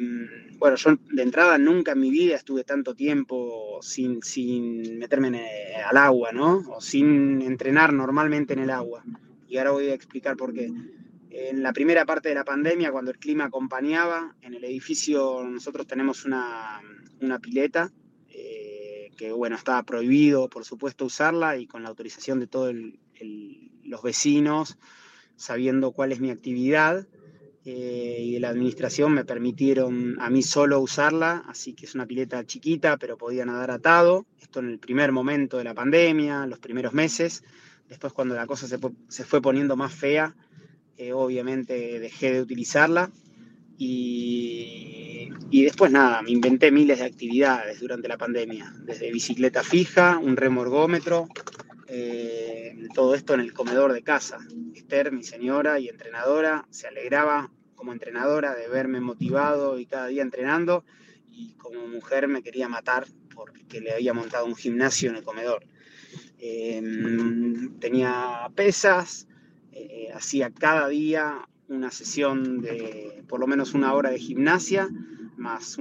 bueno, 0.58 0.76
yo 0.76 0.96
de 1.10 1.22
entrada 1.22 1.58
nunca 1.58 1.92
en 1.92 2.00
mi 2.00 2.10
vida 2.10 2.36
estuve 2.36 2.62
tanto 2.62 2.94
tiempo 2.94 3.80
sin, 3.82 4.22
sin 4.22 4.98
meterme 4.98 5.74
al 5.84 5.96
agua, 5.96 6.30
¿no? 6.30 6.62
O 6.68 6.80
sin 6.80 7.42
entrenar 7.42 7.92
normalmente 7.92 8.52
en 8.52 8.60
el 8.60 8.70
agua. 8.70 9.02
Y 9.48 9.58
ahora 9.58 9.72
voy 9.72 9.88
a 9.88 9.94
explicar 9.94 10.36
por 10.36 10.54
qué. 10.54 10.70
En 11.30 11.64
la 11.64 11.72
primera 11.72 12.06
parte 12.06 12.28
de 12.28 12.36
la 12.36 12.44
pandemia, 12.44 12.92
cuando 12.92 13.10
el 13.10 13.18
clima 13.18 13.46
acompañaba, 13.46 14.36
en 14.40 14.54
el 14.54 14.64
edificio 14.64 15.42
nosotros 15.42 15.86
tenemos 15.88 16.24
una, 16.24 16.80
una 17.20 17.40
pileta 17.40 17.90
que 19.16 19.32
bueno, 19.32 19.56
estaba 19.56 19.82
prohibido, 19.82 20.48
por 20.48 20.64
supuesto, 20.64 21.04
usarla 21.04 21.56
y 21.56 21.66
con 21.66 21.82
la 21.82 21.88
autorización 21.88 22.40
de 22.40 22.46
todos 22.46 22.74
los 23.84 24.02
vecinos, 24.02 24.78
sabiendo 25.36 25.92
cuál 25.92 26.12
es 26.12 26.20
mi 26.20 26.30
actividad, 26.30 27.06
eh, 27.64 28.20
y 28.22 28.34
de 28.34 28.40
la 28.40 28.50
administración 28.50 29.12
me 29.12 29.24
permitieron 29.24 30.16
a 30.20 30.30
mí 30.30 30.42
solo 30.42 30.78
usarla, 30.78 31.42
así 31.48 31.72
que 31.72 31.86
es 31.86 31.96
una 31.96 32.06
pileta 32.06 32.44
chiquita, 32.46 32.96
pero 32.96 33.18
podía 33.18 33.44
nadar 33.44 33.72
atado. 33.72 34.24
Esto 34.40 34.60
en 34.60 34.68
el 34.70 34.78
primer 34.78 35.10
momento 35.10 35.58
de 35.58 35.64
la 35.64 35.74
pandemia, 35.74 36.46
los 36.46 36.60
primeros 36.60 36.92
meses. 36.92 37.42
Después 37.88 38.12
cuando 38.12 38.36
la 38.36 38.46
cosa 38.46 38.68
se, 38.68 39.24
fue 39.24 39.42
poniendo 39.42 39.74
más 39.74 39.92
fea, 39.92 40.36
eh, 40.96 41.12
obviamente 41.12 41.98
dejé 41.98 42.32
de 42.32 42.40
utilizarla 42.40 43.10
y 43.78 44.96
y 45.48 45.62
después 45.62 45.92
nada, 45.92 46.22
me 46.22 46.32
inventé 46.32 46.72
miles 46.72 46.98
de 46.98 47.04
actividades 47.04 47.78
durante 47.78 48.08
la 48.08 48.18
pandemia, 48.18 48.72
desde 48.80 49.12
bicicleta 49.12 49.62
fija, 49.62 50.18
un 50.18 50.36
remorgómetro, 50.36 51.28
eh, 51.86 52.76
todo 52.94 53.14
esto 53.14 53.34
en 53.34 53.40
el 53.40 53.52
comedor 53.52 53.92
de 53.92 54.02
casa. 54.02 54.38
Esther, 54.74 55.12
mi 55.12 55.22
señora 55.22 55.78
y 55.78 55.88
entrenadora, 55.88 56.66
se 56.70 56.88
alegraba 56.88 57.52
como 57.76 57.92
entrenadora 57.92 58.56
de 58.56 58.68
verme 58.68 59.00
motivado 59.00 59.78
y 59.78 59.86
cada 59.86 60.08
día 60.08 60.22
entrenando 60.22 60.84
y 61.30 61.52
como 61.52 61.86
mujer 61.86 62.26
me 62.26 62.42
quería 62.42 62.68
matar 62.68 63.06
porque 63.32 63.80
le 63.80 63.92
había 63.92 64.14
montado 64.14 64.46
un 64.46 64.56
gimnasio 64.56 65.10
en 65.10 65.16
el 65.16 65.22
comedor. 65.22 65.64
Em, 66.38 67.78
tenía 67.78 68.50
pesas, 68.56 69.28
eh, 69.70 70.10
hacía 70.12 70.50
cada 70.50 70.88
día 70.88 71.46
una 71.68 71.90
sesión 71.90 72.60
de 72.60 73.24
por 73.28 73.40
lo 73.40 73.46
menos 73.46 73.74
una 73.74 73.92
hora 73.94 74.10
de 74.10 74.18
gimnasia, 74.18 74.88
más 75.36 75.76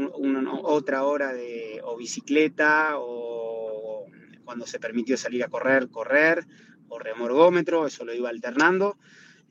otra 0.63 1.03
hora 1.03 1.33
de 1.33 1.81
o 1.83 1.95
bicicleta 1.97 2.93
o 2.97 4.05
cuando 4.43 4.67
se 4.67 4.79
permitió 4.79 5.17
salir 5.17 5.43
a 5.43 5.47
correr, 5.47 5.89
correr, 5.89 6.45
o 6.87 6.99
remorgómetro, 6.99 7.87
eso 7.87 8.05
lo 8.05 8.13
iba 8.13 8.29
alternando. 8.29 8.97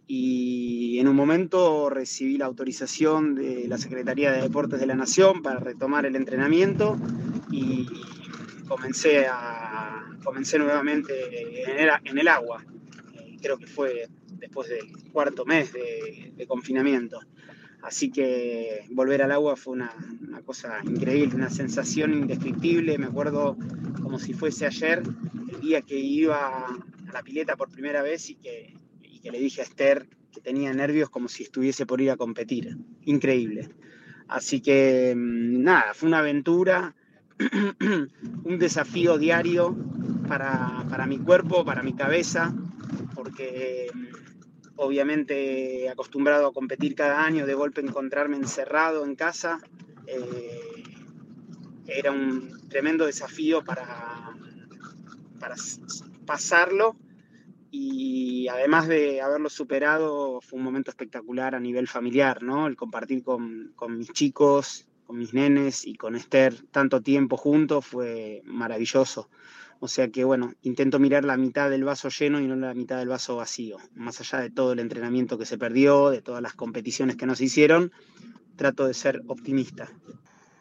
Y 0.07 0.99
en 0.99 1.09
un 1.09 1.17
momento 1.17 1.89
recibí 1.89 2.37
la 2.37 2.45
autorización 2.45 3.35
de 3.35 3.67
la 3.69 3.79
Secretaría 3.79 4.33
de 4.33 4.43
Deportes 4.43 4.79
de 4.79 4.87
la 4.87 4.95
Nación 4.95 5.43
para 5.43 5.61
retomar 5.61 6.05
el 6.05 6.15
entrenamiento 6.15 6.99
y 7.51 7.87
comencé, 8.69 9.27
a, 9.27 10.05
comencé 10.23 10.59
nuevamente 10.59 11.73
en 11.73 11.79
el, 11.79 11.91
en 12.05 12.19
el 12.19 12.29
agua. 12.29 12.63
Eh, 13.15 13.37
creo 13.41 13.57
que 13.57 13.67
fue 13.67 14.09
después 14.39 14.69
del 14.69 14.87
cuarto 15.13 15.45
mes 15.45 15.73
de, 15.73 16.47
confinamiento. 16.47 17.21
Así 17.83 18.11
que 18.11 18.85
volver 18.91 19.23
al 19.23 19.33
agua 19.33 19.57
fue 19.57 19.75
una, 19.75 19.93
cosa 20.45 20.81
increíble, 20.85 21.35
una 21.35 21.51
sensación 21.51 22.15
indescriptible. 22.15 22.99
Me 22.99 23.07
acuerdo 23.07 23.57
como 24.03 24.19
si 24.19 24.33
fuese 24.33 24.67
ayer, 24.67 25.03
el 25.53 25.61
día 25.61 25.83
que 25.83 25.99
iba 25.99 26.67
a 26.67 27.13
la 27.13 27.23
pileta 27.23 27.57
por 27.57 27.71
primera 27.71 28.03
vez 28.03 28.31
y 28.31 28.37
que, 28.37 28.75
y 29.03 29.21
que 29.21 29.31
le 29.31 29.39
dije 29.39 29.61
a 29.61 29.65
Esther 29.65 30.07
que 30.33 30.41
tenía 30.41 30.73
nervios 30.73 31.11
como 31.11 31.29
si 31.29 31.45
estuviese 31.45 31.87
por 31.87 32.01
ir 32.01 32.11
a 32.11 32.17
competir. 32.17 32.77
Increíble. 33.05 33.69
Así 34.29 34.61
que 34.61 35.15
mm, 35.17 35.63
nada, 35.63 35.95
fue 35.95 36.09
una 36.09 36.19
aventura, 36.19 36.95
un 38.45 38.59
desafío 38.59 39.19
diario 39.19 39.77
para, 40.29 40.85
para 40.89 41.07
mi 41.07 41.19
cuerpo, 41.19 41.65
para 41.65 41.83
mi 41.83 41.95
cabeza, 41.95 42.55
porque 43.15 43.89
obviamente 44.77 45.89
acostumbrado 45.89 46.49
a 46.49 46.53
competir 46.53 46.95
cada 46.95 47.25
año, 47.25 47.47
de 47.47 47.55
golpe 47.55 47.81
encontrarme 47.81 48.37
encerrado 48.37 49.05
en 49.05 49.15
casa, 49.15 49.61
eh, 50.07 50.83
era 51.87 52.13
un 52.13 52.69
tremendo 52.69 53.07
desafío 53.07 53.65
para, 53.65 54.35
para 55.39 55.55
pasarlo 56.27 56.97
y 57.71 58.47
además 58.49 58.87
de 58.87 59.21
haberlo 59.21 59.51
superado, 59.51 60.41
fue 60.41 60.59
un 60.59 60.65
momento 60.65 60.91
espectacular 60.91 61.55
a 61.55 61.61
nivel 61.61 61.89
familiar, 61.89 62.43
¿no? 62.43 62.67
El 62.67 62.77
compartir 62.77 63.25
con, 63.25 63.73
con 63.75 63.99
mis 63.99 64.13
chicos, 64.13 64.87
con 65.07 65.19
mis 65.19 65.35
nenes 65.35 65.85
y 65.87 65.97
con 65.97 66.15
Esther 66.15 66.55
tanto 66.71 67.01
tiempo 67.01 67.37
juntos 67.37 67.85
fue 67.85 68.43
maravilloso. 68.45 69.29
O 69.81 69.89
sea 69.89 70.09
que, 70.09 70.25
bueno, 70.25 70.53
intento 70.63 70.99
mirar 70.99 71.25
la 71.25 71.37
mitad 71.37 71.71
del 71.71 71.85
vaso 71.85 72.09
lleno 72.09 72.41
y 72.41 72.47
no 72.47 72.57
la 72.57 72.75
mitad 72.75 72.99
del 72.99 73.09
vaso 73.09 73.37
vacío. 73.37 73.77
Más 73.95 74.21
allá 74.21 74.41
de 74.41 74.51
todo 74.51 74.73
el 74.73 74.79
entrenamiento 74.79 75.39
que 75.39 75.47
se 75.47 75.59
perdió, 75.59 76.11
de 76.11 76.23
todas 76.23 76.43
las 76.43 76.55
competiciones 76.55 77.17
que 77.17 77.27
nos 77.27 77.41
hicieron, 77.41 77.93
trato 78.57 78.87
de 78.87 78.95
ser 78.95 79.23
optimista. 79.27 79.89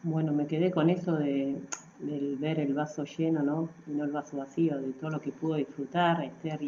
Bueno, 0.03 0.33
me 0.33 0.47
quedé 0.47 0.71
con 0.71 0.89
eso 0.89 1.15
de, 1.15 1.55
ver 1.99 2.59
el 2.59 2.73
vaso 2.73 3.05
lleno, 3.05 3.43
¿no? 3.43 3.69
Y 3.87 3.91
no 3.91 4.03
el 4.03 4.11
vaso 4.11 4.37
vacío, 4.37 4.77
de 4.77 4.91
todo 4.93 5.11
lo 5.11 5.21
que 5.21 5.31
pudo 5.31 5.55
disfrutar. 5.55 6.23
Esther 6.23 6.61
y, 6.61 6.65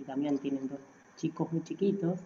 y 0.00 0.04
Damián 0.06 0.38
tienen 0.38 0.68
dos 0.68 0.78
chicos 1.16 1.52
muy 1.52 1.62
chiquitos. 1.62 2.20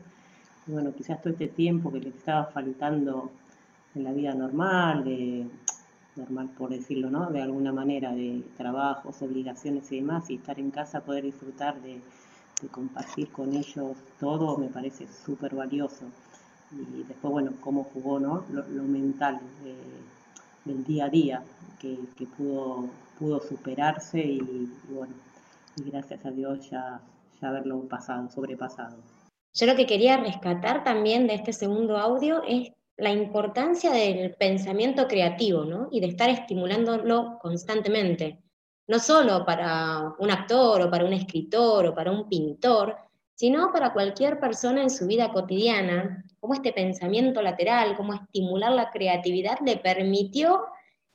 Y 0.66 0.72
bueno, 0.72 0.92
quizás 0.94 1.20
todo 1.20 1.32
este 1.32 1.48
tiempo 1.48 1.90
que 1.90 2.00
les 2.00 2.14
estaba 2.14 2.44
faltando 2.46 3.32
en 3.94 4.04
la 4.04 4.12
vida 4.12 4.34
normal, 4.34 5.04
de 5.04 5.46
normal 6.20 6.50
por 6.56 6.70
decirlo, 6.70 7.10
¿no? 7.10 7.30
De 7.30 7.42
alguna 7.42 7.72
manera, 7.72 8.12
de 8.12 8.42
trabajos, 8.56 9.20
obligaciones 9.22 9.90
y 9.92 9.96
demás, 9.96 10.30
y 10.30 10.36
estar 10.36 10.58
en 10.58 10.70
casa, 10.70 11.00
poder 11.00 11.24
disfrutar 11.24 11.80
de, 11.82 12.00
compartir 12.70 13.30
con 13.32 13.54
ellos 13.54 13.96
todo, 14.18 14.58
me 14.58 14.68
parece 14.68 15.06
súper 15.06 15.54
valioso. 15.54 16.04
Y 16.72 17.04
después, 17.04 17.32
bueno, 17.32 17.52
cómo 17.60 17.84
jugó, 17.84 18.20
¿no? 18.20 18.44
Lo, 18.50 18.82
mental 18.84 19.40
del 20.64 20.84
día 20.84 21.06
a 21.06 21.08
día, 21.08 21.42
que, 21.78 21.96
pudo, 22.36 22.90
pudo 23.18 23.40
superarse 23.40 24.20
y, 24.20 24.70
bueno, 24.90 25.14
y 25.76 25.90
gracias 25.90 26.24
a 26.26 26.30
Dios 26.30 26.68
ya, 26.70 27.00
ya 27.40 27.48
haberlo 27.48 27.80
pasado, 27.88 28.28
sobrepasado. 28.30 28.98
Yo 29.54 29.66
lo 29.66 29.74
que 29.74 29.86
quería 29.86 30.18
rescatar 30.18 30.84
también 30.84 31.26
de 31.26 31.34
este 31.34 31.52
segundo 31.52 31.98
audio 31.98 32.42
es 32.46 32.70
la 33.00 33.10
importancia 33.10 33.90
del 33.92 34.34
pensamiento 34.34 35.08
creativo 35.08 35.64
¿no? 35.64 35.88
y 35.90 36.00
de 36.00 36.08
estar 36.08 36.28
estimulándolo 36.28 37.38
constantemente, 37.40 38.38
no 38.86 38.98
solo 38.98 39.44
para 39.44 40.14
un 40.18 40.30
actor 40.30 40.82
o 40.82 40.90
para 40.90 41.04
un 41.04 41.12
escritor 41.12 41.86
o 41.86 41.94
para 41.94 42.10
un 42.10 42.28
pintor, 42.28 42.96
sino 43.34 43.72
para 43.72 43.92
cualquier 43.92 44.38
persona 44.38 44.82
en 44.82 44.90
su 44.90 45.06
vida 45.06 45.32
cotidiana, 45.32 46.24
como 46.40 46.54
este 46.54 46.72
pensamiento 46.72 47.40
lateral, 47.40 47.96
como 47.96 48.12
estimular 48.12 48.72
la 48.72 48.90
creatividad 48.90 49.58
le 49.64 49.78
permitió 49.78 50.66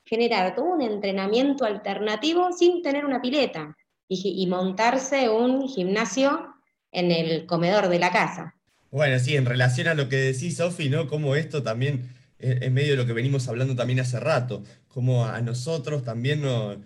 generar 0.05 0.55
todo 0.55 0.65
un 0.65 0.81
entrenamiento 0.81 1.65
alternativo 1.65 2.51
sin 2.51 2.81
tener 2.81 3.05
una 3.05 3.21
pileta 3.21 3.75
y 4.07 4.45
montarse 4.47 5.29
un 5.29 5.67
gimnasio 5.67 6.55
en 6.91 7.11
el 7.11 7.45
comedor 7.45 7.89
de 7.89 7.99
la 7.99 8.11
casa. 8.11 8.55
Bueno, 8.95 9.19
sí, 9.19 9.35
en 9.35 9.45
relación 9.45 9.89
a 9.89 9.93
lo 9.93 10.07
que 10.07 10.15
decís, 10.15 10.55
Sofi, 10.55 10.87
¿no? 10.87 11.09
Como 11.09 11.35
esto 11.35 11.61
también, 11.61 12.07
en 12.39 12.73
medio 12.73 12.91
de 12.91 12.95
lo 12.95 13.05
que 13.05 13.11
venimos 13.11 13.45
hablando 13.49 13.75
también 13.75 13.99
hace 13.99 14.21
rato, 14.21 14.63
como 14.87 15.25
a 15.25 15.41
nosotros 15.41 16.05
también 16.05 16.41
no, 16.41 16.81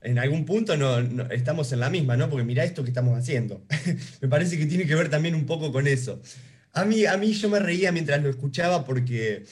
en 0.00 0.18
algún 0.18 0.46
punto 0.46 0.76
no, 0.76 0.98
estamos 1.30 1.70
en 1.70 1.78
la 1.78 1.90
misma, 1.90 2.16
¿no? 2.16 2.28
Porque 2.28 2.44
mira 2.44 2.64
esto 2.64 2.82
que 2.82 2.90
estamos 2.90 3.16
haciendo. 3.16 3.62
me 4.20 4.26
parece 4.26 4.58
que 4.58 4.66
tiene 4.66 4.84
que 4.84 4.96
ver 4.96 5.10
también 5.10 5.36
un 5.36 5.46
poco 5.46 5.70
con 5.70 5.86
eso. 5.86 6.20
A 6.72 6.84
mí, 6.84 7.06
a 7.06 7.16
mí 7.18 7.32
yo 7.34 7.48
me 7.48 7.60
reía 7.60 7.92
mientras 7.92 8.20
lo 8.20 8.30
escuchaba 8.30 8.84
porque, 8.84 9.44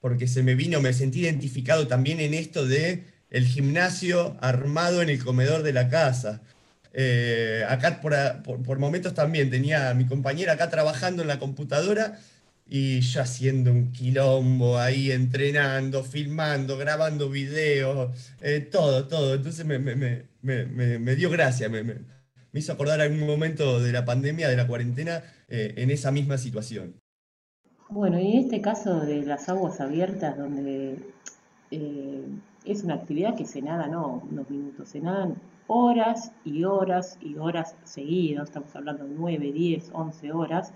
porque 0.00 0.28
se 0.28 0.42
me 0.42 0.54
vino, 0.54 0.80
me 0.80 0.94
sentí 0.94 1.20
identificado 1.20 1.86
también 1.86 2.20
en 2.20 2.32
esto 2.32 2.66
de 2.66 3.04
el 3.28 3.44
gimnasio 3.44 4.38
armado 4.40 5.02
en 5.02 5.10
el 5.10 5.22
comedor 5.22 5.62
de 5.62 5.74
la 5.74 5.90
casa. 5.90 6.40
Eh, 6.92 7.64
acá 7.68 8.00
por, 8.00 8.78
momentos 8.78 9.14
también 9.14 9.50
tenía 9.50 9.90
a 9.90 9.94
mi 9.94 10.06
compañera 10.06 10.54
acá 10.54 10.70
trabajando 10.70 11.22
en 11.22 11.28
la 11.28 11.38
computadora 11.38 12.18
y 12.68 13.00
yo 13.00 13.22
haciendo 13.22 13.72
un 13.72 13.92
quilombo 13.92 14.78
ahí, 14.78 15.10
entrenando, 15.10 16.04
filmando, 16.04 16.76
grabando 16.78 17.28
videos, 17.28 18.32
eh, 18.40 18.60
todo, 18.60 19.08
todo. 19.08 19.34
Entonces 19.34 19.64
me, 19.66 21.16
dio 21.16 21.30
gracia, 21.30 21.68
me, 21.68 21.96
hizo 22.52 22.72
acordar 22.72 23.00
algún 23.00 23.26
momento 23.26 23.80
de 23.80 23.92
la 23.92 24.04
pandemia, 24.04 24.48
de 24.48 24.56
la 24.56 24.66
cuarentena, 24.66 25.22
eh, 25.48 25.74
en 25.76 25.90
esa 25.90 26.12
misma 26.12 26.38
situación. 26.38 26.94
Bueno, 27.88 28.20
y 28.20 28.36
en 28.36 28.44
este 28.44 28.60
caso 28.60 29.00
de 29.00 29.22
las 29.22 29.48
aguas 29.48 29.80
abiertas, 29.80 30.38
donde 30.38 30.96
es 31.72 32.84
una 32.84 32.94
actividad 32.94 33.36
que 33.36 33.46
se 33.46 33.62
nada, 33.62 33.88
no 33.88 34.22
unos 34.30 34.48
minutos, 34.48 34.88
se 34.88 35.00
nadan 35.00 35.34
horas 35.72 36.32
y 36.44 36.64
horas 36.64 37.16
y 37.20 37.36
horas 37.36 37.76
seguidas, 37.84 38.48
estamos 38.48 38.74
hablando 38.74 39.04
de 39.04 39.14
9, 39.16 39.52
10, 39.52 39.90
11 39.92 40.32
horas, 40.32 40.72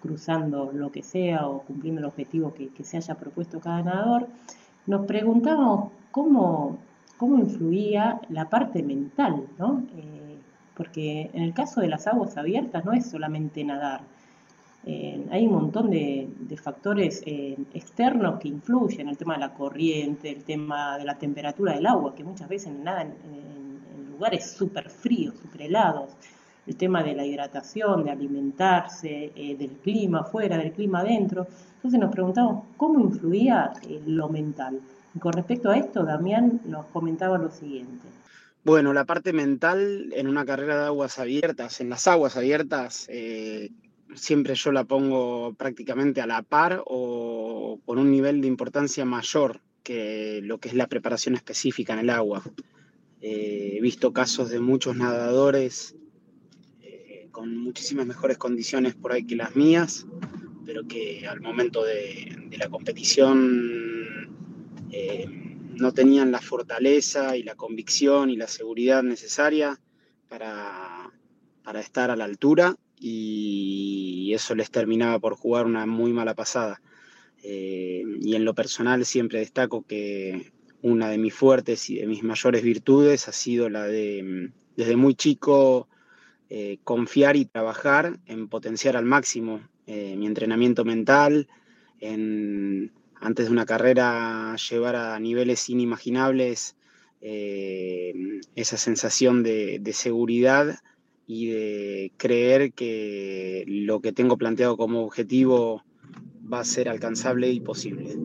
cruzando 0.00 0.70
lo 0.72 0.92
que 0.92 1.02
sea 1.02 1.48
o 1.48 1.62
cumpliendo 1.62 2.00
el 2.00 2.04
objetivo 2.04 2.54
que, 2.54 2.84
se 2.84 2.96
haya 2.96 3.16
propuesto 3.16 3.58
cada 3.58 3.82
nadador, 3.82 4.28
nos 4.86 5.04
preguntamos 5.04 5.90
cómo, 6.12 6.78
cómo 7.16 7.40
influía 7.40 8.20
la 8.28 8.48
parte 8.48 8.84
mental, 8.84 9.48
¿no? 9.58 9.82
Eh, 9.96 10.38
porque 10.76 11.30
en 11.32 11.42
el 11.42 11.52
caso 11.52 11.80
de 11.80 11.88
las 11.88 12.06
aguas 12.06 12.36
abiertas 12.36 12.84
no 12.84 12.92
es 12.92 13.10
solamente 13.10 13.64
nadar, 13.64 14.02
eh, 14.86 15.26
hay 15.32 15.46
un 15.46 15.54
montón 15.54 15.90
de, 15.90 16.28
factores 16.62 17.22
eh, 17.26 17.58
externos 17.74 18.38
que 18.38 18.48
influyen, 18.48 19.08
el 19.08 19.18
tema 19.18 19.34
de 19.34 19.40
la 19.40 19.54
corriente, 19.54 20.30
el 20.30 20.44
tema 20.44 20.98
de 20.98 21.04
la 21.04 21.18
temperatura 21.18 21.74
del 21.74 21.86
agua, 21.86 22.14
que 22.14 22.22
muchas 22.22 22.48
veces 22.48 22.72
nada 22.72 23.02
en 23.02 23.49
lugares 24.20 24.50
súper 24.50 24.90
fríos, 24.90 25.34
súper 25.40 25.62
helados, 25.62 26.10
el 26.66 26.76
tema 26.76 27.02
de 27.02 27.14
la 27.14 27.24
hidratación, 27.24 28.04
de 28.04 28.10
alimentarse, 28.10 29.32
eh, 29.34 29.56
del 29.56 29.70
clima 29.82 30.20
afuera, 30.20 30.58
del 30.58 30.72
clima 30.72 31.00
adentro. 31.00 31.46
Entonces 31.76 31.98
nos 31.98 32.12
preguntamos 32.12 32.64
cómo 32.76 33.00
influía 33.00 33.72
eh, 33.88 34.02
lo 34.04 34.28
mental. 34.28 34.78
Y 35.14 35.18
con 35.18 35.32
respecto 35.32 35.70
a 35.70 35.78
esto, 35.78 36.04
Damián 36.04 36.60
nos 36.66 36.84
comentaba 36.92 37.38
lo 37.38 37.50
siguiente. 37.50 38.06
Bueno, 38.62 38.92
la 38.92 39.06
parte 39.06 39.32
mental 39.32 40.12
en 40.14 40.28
una 40.28 40.44
carrera 40.44 40.78
de 40.78 40.86
aguas 40.88 41.18
abiertas, 41.18 41.80
en 41.80 41.88
las 41.88 42.06
aguas 42.06 42.36
abiertas, 42.36 43.06
eh, 43.08 43.70
siempre 44.14 44.54
yo 44.54 44.70
la 44.70 44.84
pongo 44.84 45.54
prácticamente 45.54 46.20
a 46.20 46.26
la 46.26 46.42
par 46.42 46.82
o 46.84 47.80
con 47.86 47.98
un 47.98 48.10
nivel 48.10 48.42
de 48.42 48.48
importancia 48.48 49.06
mayor 49.06 49.60
que 49.82 50.40
lo 50.42 50.58
que 50.58 50.68
es 50.68 50.74
la 50.74 50.88
preparación 50.88 51.36
específica 51.36 51.94
en 51.94 52.00
el 52.00 52.10
agua. 52.10 52.42
Eh, 53.22 53.74
he 53.76 53.80
visto 53.80 54.12
casos 54.12 54.48
de 54.48 54.60
muchos 54.60 54.96
nadadores 54.96 55.94
eh, 56.80 57.28
con 57.30 57.54
muchísimas 57.54 58.06
mejores 58.06 58.38
condiciones 58.38 58.94
por 58.94 59.12
ahí 59.12 59.26
que 59.26 59.36
las 59.36 59.54
mías, 59.54 60.06
pero 60.64 60.88
que 60.88 61.26
al 61.28 61.40
momento 61.40 61.84
de, 61.84 62.48
la 62.56 62.70
competición 62.70 64.30
eh, 64.90 65.26
no 65.76 65.92
tenían 65.92 66.32
la 66.32 66.40
fortaleza 66.40 67.36
y 67.36 67.42
la 67.42 67.56
convicción 67.56 68.30
y 68.30 68.36
la 68.36 68.48
seguridad 68.48 69.02
necesaria 69.02 69.78
para, 70.28 71.10
para 71.62 71.80
estar 71.80 72.10
a 72.10 72.16
la 72.16 72.24
altura 72.24 72.76
y 72.98 74.32
eso 74.34 74.54
les 74.54 74.70
terminaba 74.70 75.18
por 75.18 75.34
jugar 75.34 75.66
una 75.66 75.86
muy 75.86 76.12
mala 76.12 76.34
pasada. 76.34 76.82
Y 77.42 78.34
en 78.34 78.44
lo 78.44 78.54
personal 78.54 79.06
siempre 79.06 79.38
destaco 79.38 79.82
que 79.86 80.52
una 80.82 81.08
de 81.08 81.18
mis 81.18 81.34
fuertes 81.34 81.90
y 81.90 81.98
de 81.98 82.06
mis 82.06 82.22
mayores 82.22 82.62
virtudes 82.62 83.28
ha 83.28 83.32
sido 83.32 83.68
la 83.68 83.86
de, 83.86 84.22
mm, 84.22 84.52
desde 84.76 84.96
muy 84.96 85.14
chico, 85.14 85.88
eh, 86.48 86.78
confiar 86.84 87.36
y 87.36 87.44
trabajar 87.44 88.18
en 88.26 88.48
potenciar 88.48 88.96
al 88.96 89.04
máximo 89.04 89.60
eh, 89.86 90.16
mi 90.16 90.26
entrenamiento 90.26 90.84
mental, 90.84 91.48
en 92.00 92.92
antes 93.20 93.46
de 93.46 93.52
una 93.52 93.66
carrera 93.66 94.56
llevar 94.56 94.96
a 94.96 95.18
niveles 95.20 95.68
inimaginables 95.68 96.76
esa 97.22 98.78
sensación 98.78 99.42
de, 99.42 99.78
de 99.78 99.92
seguridad 99.92 100.78
y 101.32 101.46
de 101.46 102.12
creer 102.16 102.72
que 102.72 103.62
lo 103.68 104.00
que 104.00 104.12
tengo 104.12 104.36
planteado 104.36 104.76
como 104.76 105.04
objetivo 105.04 105.84
va 106.52 106.58
a 106.58 106.64
ser 106.64 106.88
alcanzable 106.88 107.50
y 107.50 107.60
posible. 107.60 108.16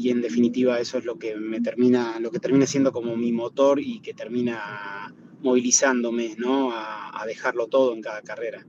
Y, 0.00 0.10
en 0.10 0.22
definitiva 0.22 0.80
eso 0.80 0.96
es 0.96 1.04
lo 1.04 1.18
que 1.18 1.36
me 1.36 1.60
termina, 1.60 2.18
lo 2.20 2.30
que 2.30 2.38
termina 2.38 2.66
siendo 2.66 2.90
como 2.90 3.16
mi 3.16 3.32
motor 3.32 3.78
y 3.80 4.00
que 4.00 4.14
termina 4.14 5.14
movilizándome 5.42 6.36
¿no? 6.38 6.70
a, 6.72 7.22
dejarlo 7.26 7.66
todo 7.66 7.92
en 7.92 8.00
cada 8.00 8.22
carrera. 8.22 8.66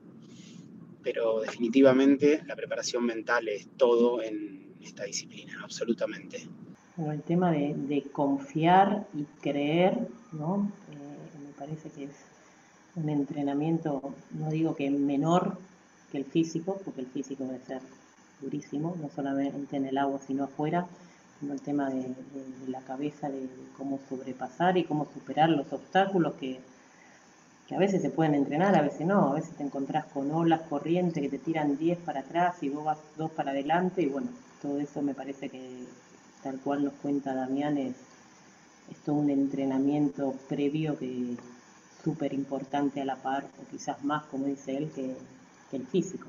Pero 1.02 1.40
definitivamente 1.40 2.44
la 2.46 2.56
preparación 2.56 3.06
mental 3.06 3.48
es 3.48 3.70
todo 3.78 4.22
en 4.22 4.76
esta 4.82 5.06
disciplina, 5.06 5.58
absolutamente. 5.64 6.48
Bueno, 6.98 7.14
el 7.14 7.22
tema 7.22 7.52
de, 7.52 8.04
confiar 8.12 9.08
y 9.14 9.24
creer, 9.42 9.98
¿no? 10.34 10.70
Eh, 10.92 11.40
me 11.48 11.54
parece 11.54 11.90
que 11.90 12.04
es 12.04 12.12
un 12.96 13.08
entrenamiento, 13.08 14.14
no 14.32 14.50
digo 14.50 14.76
que 14.76 14.92
menor 14.92 15.58
que 16.12 16.18
el 16.18 16.26
físico, 16.26 16.82
porque 16.84 17.02
el 17.02 17.08
físico 17.08 17.46
debe 17.46 17.64
ser 17.66 17.82
durísimo, 18.42 18.98
no 19.02 19.10
solamente 19.10 19.78
en 19.78 19.86
el 19.86 19.98
agua, 19.98 20.20
sino 20.20 20.44
afuera, 20.44 20.88
el 21.50 21.62
tema 21.62 21.90
de, 21.90 22.14
la 22.68 22.82
cabeza, 22.82 23.30
de, 23.30 23.50
cómo 23.78 24.00
sobrepasar 24.10 24.78
y 24.78 24.84
cómo 24.84 25.08
superar 25.14 25.50
los 25.50 25.72
obstáculos 25.74 26.36
que, 26.36 26.60
que, 27.68 27.76
a 27.76 27.80
veces 27.80 28.02
se 28.02 28.10
pueden 28.10 28.36
entrenar, 28.36 28.76
a 28.76 28.82
veces 28.82 29.08
no, 29.08 29.32
a 29.32 29.34
veces 29.36 29.56
te 29.56 29.64
encontrás 29.64 30.06
con 30.06 30.32
olas, 30.32 30.62
corrientes 30.70 31.22
que 31.22 31.30
te 31.30 31.40
tiran 31.40 31.78
10 31.78 32.00
para 32.00 32.22
atrás 32.22 32.62
y 32.62 32.70
vos 32.70 32.86
vas 32.86 32.98
2 33.18 33.32
para 33.32 33.52
adelante 33.52 34.04
y 34.04 34.08
bueno, 34.08 34.28
todo 34.62 34.80
eso 34.80 35.02
me 35.02 35.14
parece 35.14 35.50
que 35.50 35.86
tal 36.44 36.60
cual 36.60 36.84
nos 36.84 36.94
cuenta 36.94 37.34
Damián 37.34 37.78
es, 37.78 37.96
es 38.92 38.98
todo 39.06 39.16
un 39.16 39.30
entrenamiento 39.30 40.34
previo 40.48 40.98
que 40.98 41.38
súper 42.04 42.34
importante 42.34 43.02
a 43.02 43.06
la 43.06 43.16
par, 43.16 43.46
o 43.62 43.70
quizás 43.70 44.04
más, 44.04 44.24
como 44.26 44.46
dice 44.46 44.78
él, 44.78 44.92
que, 44.92 45.16
el 45.72 45.88
físico. 45.88 46.28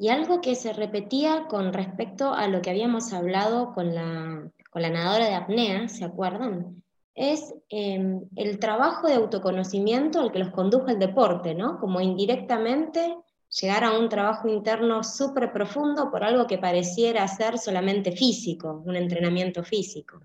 Y 0.00 0.08
algo 0.08 0.40
que 0.40 0.54
se 0.54 0.72
repetía 0.72 1.44
con 1.46 1.74
respecto 1.74 2.32
a 2.32 2.48
lo 2.48 2.62
que 2.62 2.70
habíamos 2.70 3.12
hablado 3.12 3.74
con 3.74 3.94
la, 3.94 4.50
con 4.70 4.80
nadadora 4.80 5.26
de 5.26 5.34
apnea, 5.34 5.88
¿se 5.88 6.06
acuerdan? 6.06 6.82
Es 7.14 7.52
em, 7.68 8.22
el 8.34 8.58
trabajo 8.58 9.08
de 9.08 9.16
autoconocimiento 9.16 10.20
al 10.20 10.32
que 10.32 10.38
los 10.38 10.52
condujo 10.52 10.86
el 10.86 10.98
deporte, 10.98 11.54
¿no? 11.54 11.78
Como 11.78 12.00
indirectamente 12.00 13.14
llegar 13.60 13.84
a 13.84 13.98
un 13.98 14.08
trabajo 14.08 14.48
interno 14.48 15.04
súper 15.04 15.52
profundo 15.52 16.10
por 16.10 16.24
algo 16.24 16.46
que 16.46 16.56
pareciera 16.56 17.28
ser 17.28 17.58
solamente 17.58 18.12
físico, 18.12 18.82
un 18.86 18.96
entrenamiento 18.96 19.62
físico. 19.62 20.22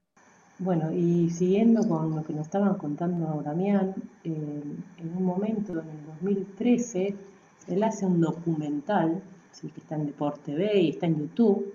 Bueno, 0.57 0.89
y 0.93 1.29
siguiendo 1.29 1.85
con 1.85 2.15
lo 2.15 2.23
que 2.23 2.31
nos 2.31 2.45
estaban 2.45 2.75
contando 2.75 3.41
Damián, 3.43 3.93
eh, 4.23 4.63
en 4.99 5.17
un 5.17 5.23
momento, 5.25 5.73
en 5.73 5.89
el 5.89 6.05
2013, 6.21 7.13
él 7.67 7.83
hace 7.83 8.05
un 8.05 8.21
documental, 8.21 9.21
¿sí? 9.55 9.69
que 9.69 9.79
está 9.79 9.95
en 9.95 10.05
Deporte 10.05 10.51
TV 10.51 10.79
y 10.81 10.89
está 10.89 11.05
en 11.05 11.19
YouTube. 11.19 11.73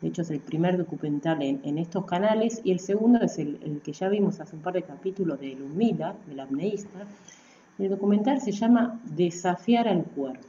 De 0.00 0.08
hecho, 0.08 0.22
es 0.22 0.30
el 0.30 0.40
primer 0.40 0.76
documental 0.76 1.42
en, 1.42 1.78
estos 1.78 2.04
canales. 2.04 2.60
Y 2.64 2.72
el 2.72 2.80
segundo 2.80 3.20
es 3.20 3.38
el, 3.38 3.80
que 3.84 3.92
ya 3.92 4.08
vimos 4.08 4.40
hace 4.40 4.56
un 4.56 4.62
par 4.62 4.74
de 4.74 4.82
capítulos 4.82 5.38
de 5.40 5.54
Lumila, 5.54 6.16
del 6.26 6.40
apneísta. 6.40 7.06
El 7.78 7.88
documental 7.88 8.40
se 8.40 8.50
llama 8.50 9.00
Desafiar 9.04 9.86
al 9.86 10.02
cuerpo. 10.04 10.48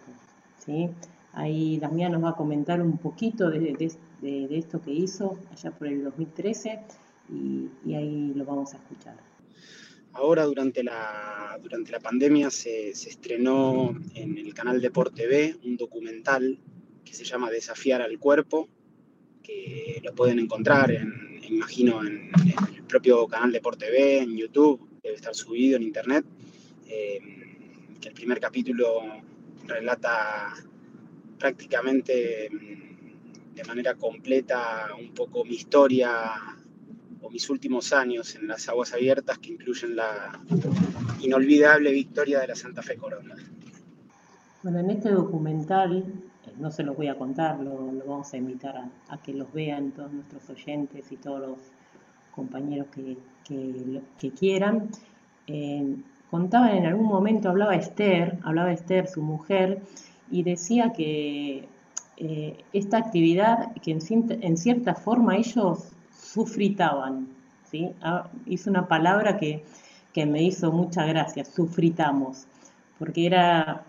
¿sí? 0.66 0.90
Ahí 1.34 1.78
Damián 1.78 2.12
nos 2.14 2.24
va 2.24 2.30
a 2.30 2.36
comentar 2.36 2.82
un 2.82 2.98
poquito 2.98 3.50
de, 3.50 3.76
esto 4.52 4.82
que 4.82 4.92
hizo 4.92 5.38
allá 5.52 5.72
por 5.72 5.88
el 5.88 6.04
2013 6.04 6.80
y, 7.30 7.94
ahí 7.94 8.34
lo 8.36 8.46
vamos 8.46 8.74
a 8.74 8.78
escuchar. 8.78 9.16
Ahora 10.14 10.46
durante 10.46 10.84
la, 10.84 11.60
durante 11.62 11.92
la 11.92 12.00
pandemia 12.00 12.52
se, 12.52 12.90
estrenó 12.90 13.96
en 14.14 14.38
el 14.38 14.54
canal 14.54 14.80
Deporte 14.80 15.24
TV 15.24 15.56
un 15.64 15.76
documental 15.76 16.60
que 17.04 17.14
se 17.14 17.24
llama 17.24 17.50
Desafiar 17.50 18.02
al 18.02 18.20
Cuerpo, 18.20 18.68
que 19.42 20.02
lo 20.04 20.14
pueden 20.14 20.40
encontrar, 20.40 20.92
en, 20.92 21.40
imagino, 21.50 22.06
en, 22.06 22.32
el 22.76 22.84
propio 22.84 23.28
canal 23.28 23.52
Deporte 23.52 23.88
TV, 23.88 24.20
en 24.20 24.38
YouTube, 24.38 24.88
debe 25.02 25.16
estar 25.16 25.36
subido 25.36 25.78
en 25.78 25.84
internet. 25.84 26.26
Eh, 26.88 27.20
que 28.00 28.10
el 28.10 28.14
primer 28.14 28.40
capítulo 28.40 29.02
relata 29.66 30.54
prácticamente 31.40 32.50
mm, 32.52 33.56
de 33.56 33.64
manera 33.64 33.96
completa 33.96 34.90
un 35.00 35.14
poco 35.14 35.46
mi 35.46 35.56
historia 35.56 36.34
o 37.22 37.30
mis 37.30 37.50
últimos 37.50 37.94
años 37.94 38.36
en 38.36 38.48
las 38.48 38.68
aguas 38.68 38.94
abiertas 38.94 39.38
que 39.40 39.52
incluyen 39.52 39.96
la 39.96 40.40
inolvidable 41.22 41.92
victoria 41.92 42.40
de 42.42 42.48
la 42.48 42.56
Santa 42.56 42.82
Fe 42.82 42.98
Corona. 42.98 43.36
Bueno, 44.62 44.80
en 44.80 44.90
este 44.92 45.12
documental, 45.12 46.04
no 46.58 46.72
se 46.72 46.84
los 46.84 46.96
voy 46.96 47.08
a 47.08 47.18
contar, 47.18 47.60
lo, 47.60 47.92
vamos 48.08 48.34
a 48.34 48.38
invitar 48.38 48.90
a, 49.10 49.18
que 49.18 49.34
los 49.34 49.52
vean 49.54 49.92
todos 49.92 50.12
nuestros 50.12 50.50
oyentes 50.50 51.12
y 51.12 51.18
todos 51.18 51.40
los 51.40 51.58
compañeros 52.36 52.88
que, 52.88 53.18
que, 54.20 54.32
quieran. 54.32 54.90
Eh, 55.48 55.96
contaban 56.30 56.72
en 56.72 56.86
algún 56.86 57.08
momento, 57.08 57.50
hablaba 57.50 57.76
Esther, 57.76 58.40
hablaba 58.44 58.72
Esther, 58.72 59.08
su 59.08 59.22
mujer, 59.22 59.82
y 60.32 60.44
decía 60.44 60.94
que 60.94 61.68
eh, 62.18 62.58
esta 62.74 62.98
actividad, 62.98 63.74
que 63.82 63.92
en, 63.92 64.58
cierta 64.58 64.96
forma 64.96 65.36
ellos 65.36 65.90
sufritaban. 66.12 67.28
¿sí? 67.70 67.92
Ah, 68.02 68.30
hizo 68.46 68.70
una 68.70 68.88
palabra 68.88 69.38
que, 69.38 69.64
me 70.16 70.44
hizo 70.44 70.72
mucha 70.72 71.06
gracia, 71.06 71.44
sufritamos, 71.44 72.46
porque 73.00 73.26
era 73.26 73.84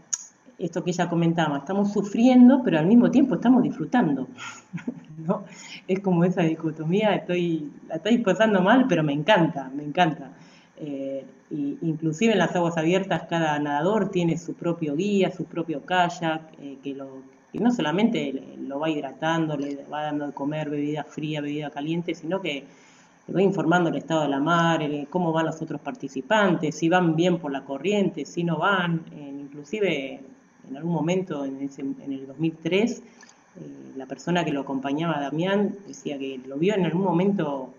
esto 0.58 0.84
que 0.84 0.90
ella 0.90 1.08
comentaba, 1.08 1.58
estamos 1.58 1.92
sufriendo, 1.92 2.62
pero 2.64 2.78
al 2.78 2.86
mismo 2.86 3.10
tiempo 3.10 3.34
estamos 3.34 3.62
disfrutando. 3.62 4.28
¿no? 5.18 5.44
Es 5.88 6.00
como 6.00 6.24
esa 6.24 6.42
dicotomía, 6.42 7.14
estoy, 7.14 7.70
la 7.88 7.96
estoy 7.96 8.18
pasando 8.18 8.60
mal, 8.60 8.86
pero 8.88 9.02
me 9.02 9.12
encanta, 9.12 9.70
me 9.74 9.82
encanta. 9.82 10.32
Eh, 10.76 11.24
inclusive 11.50 12.32
en 12.32 12.38
las 12.38 12.54
aguas 12.56 12.76
abiertas 12.76 13.24
cada 13.28 13.58
nadador 13.60 14.10
tiene 14.10 14.36
su 14.38 14.54
propio 14.54 14.96
guía, 14.96 15.30
su 15.30 15.44
propio 15.44 15.84
kayak, 15.84 16.52
eh, 16.60 16.78
que, 16.82 16.94
lo, 16.94 17.22
y 17.52 17.58
no 17.58 17.70
solamente 17.70 18.56
lo 18.58 18.80
va 18.80 18.90
hidratando, 18.90 19.56
le 19.56 19.84
va 19.84 20.02
dando 20.04 20.26
de 20.26 20.32
comer 20.32 20.70
bebida 20.70 21.04
fría, 21.04 21.40
bebida 21.40 21.70
caliente, 21.70 22.14
sino 22.14 22.40
que 22.40 22.64
le 23.26 23.34
va 23.34 23.40
informando 23.40 23.90
el 23.90 23.96
estado 23.96 24.22
de 24.22 24.28
la 24.28 24.40
mar, 24.40 24.82
cómo 25.10 25.32
van 25.32 25.46
los 25.46 25.62
otros 25.62 25.80
participantes, 25.80 26.76
si 26.76 26.88
van 26.88 27.14
bien 27.14 27.38
por 27.38 27.52
la 27.52 27.64
corriente, 27.64 28.24
si 28.24 28.42
no 28.42 28.58
van, 28.58 29.02
inclusive 29.14 30.20
en 30.68 30.76
algún 30.76 30.92
momento 30.92 31.44
en, 31.44 31.60
el 31.60 32.26
2003 32.26 32.90
eh, 32.92 33.02
la 33.96 34.06
persona 34.06 34.44
que 34.44 34.52
lo 34.52 34.62
acompañaba, 34.62 35.20
Damián, 35.20 35.76
decía 35.86 36.18
que 36.18 36.40
lo 36.46 36.56
vio 36.56 36.74
en 36.74 36.84
algún 36.84 37.02
momento 37.02 37.72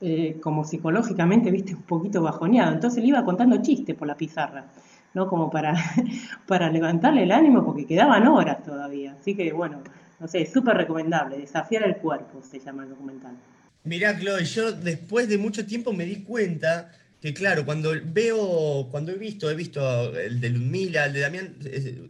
eh, 0.00 0.38
como 0.40 0.64
psicológicamente, 0.64 1.50
viste, 1.50 1.74
un 1.74 1.82
poquito 1.82 2.22
bajoneado, 2.22 2.72
entonces 2.72 3.02
le 3.02 3.08
iba 3.08 3.24
contando 3.24 3.60
chistes 3.62 3.96
por 3.96 4.06
la 4.06 4.16
pizarra. 4.16 4.66
¿no? 5.14 5.28
Como 5.28 5.48
para, 5.50 5.74
para 6.46 6.70
levantarle 6.70 7.22
el 7.22 7.32
ánimo 7.32 7.64
porque 7.64 7.86
quedaban 7.86 8.26
horas 8.26 8.62
todavía. 8.62 9.16
Así 9.18 9.34
que 9.34 9.52
bueno, 9.52 9.80
no 10.20 10.28
sé, 10.28 10.44
súper 10.46 10.76
recomendable. 10.76 11.38
Desafiar 11.38 11.84
el 11.84 11.96
cuerpo 11.96 12.42
se 12.42 12.58
llama 12.58 12.82
el 12.82 12.90
documental. 12.90 13.36
Mirá, 13.84 14.18
Chloe, 14.18 14.44
yo 14.44 14.72
después 14.72 15.28
de 15.28 15.38
mucho 15.38 15.66
tiempo 15.66 15.92
me 15.92 16.04
di 16.04 16.22
cuenta 16.22 16.90
que, 17.24 17.32
claro, 17.32 17.64
cuando 17.64 17.94
veo, 18.04 18.86
cuando 18.90 19.10
he 19.10 19.14
visto, 19.14 19.50
he 19.50 19.54
visto 19.54 20.14
el 20.14 20.42
de 20.42 20.50
Ludmila, 20.50 21.06
el 21.06 21.14
de 21.14 21.20
Damián, 21.20 21.56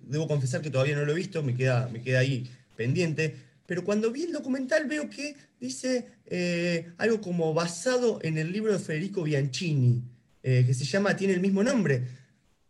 debo 0.09 0.27
confesar 0.27 0.61
que 0.61 0.71
todavía 0.71 0.97
no 0.97 1.05
lo 1.05 1.13
he 1.13 1.15
visto, 1.15 1.41
me 1.41 1.55
queda, 1.55 1.89
me 1.89 2.03
queda 2.03 2.19
ahí 2.19 2.51
pendiente, 2.75 3.33
pero 3.65 3.85
cuando 3.85 4.11
vi 4.11 4.25
el 4.25 4.33
documental 4.33 4.87
veo 4.87 5.09
que 5.09 5.37
dice 5.61 6.09
eh, 6.27 6.91
algo 6.99 7.21
como 7.21 7.55
basado 7.55 8.19
en 8.23 8.39
el 8.39 8.51
libro 8.51 8.73
de 8.73 8.81
Federico 8.81 9.23
Bianchini, 9.23 10.03
eh, 10.43 10.65
que 10.67 10.75
se 10.75 10.85
llama, 10.85 11.15
tiene 11.15 11.35
el 11.35 11.41
mismo 11.41 11.63
nombre. 11.63 12.03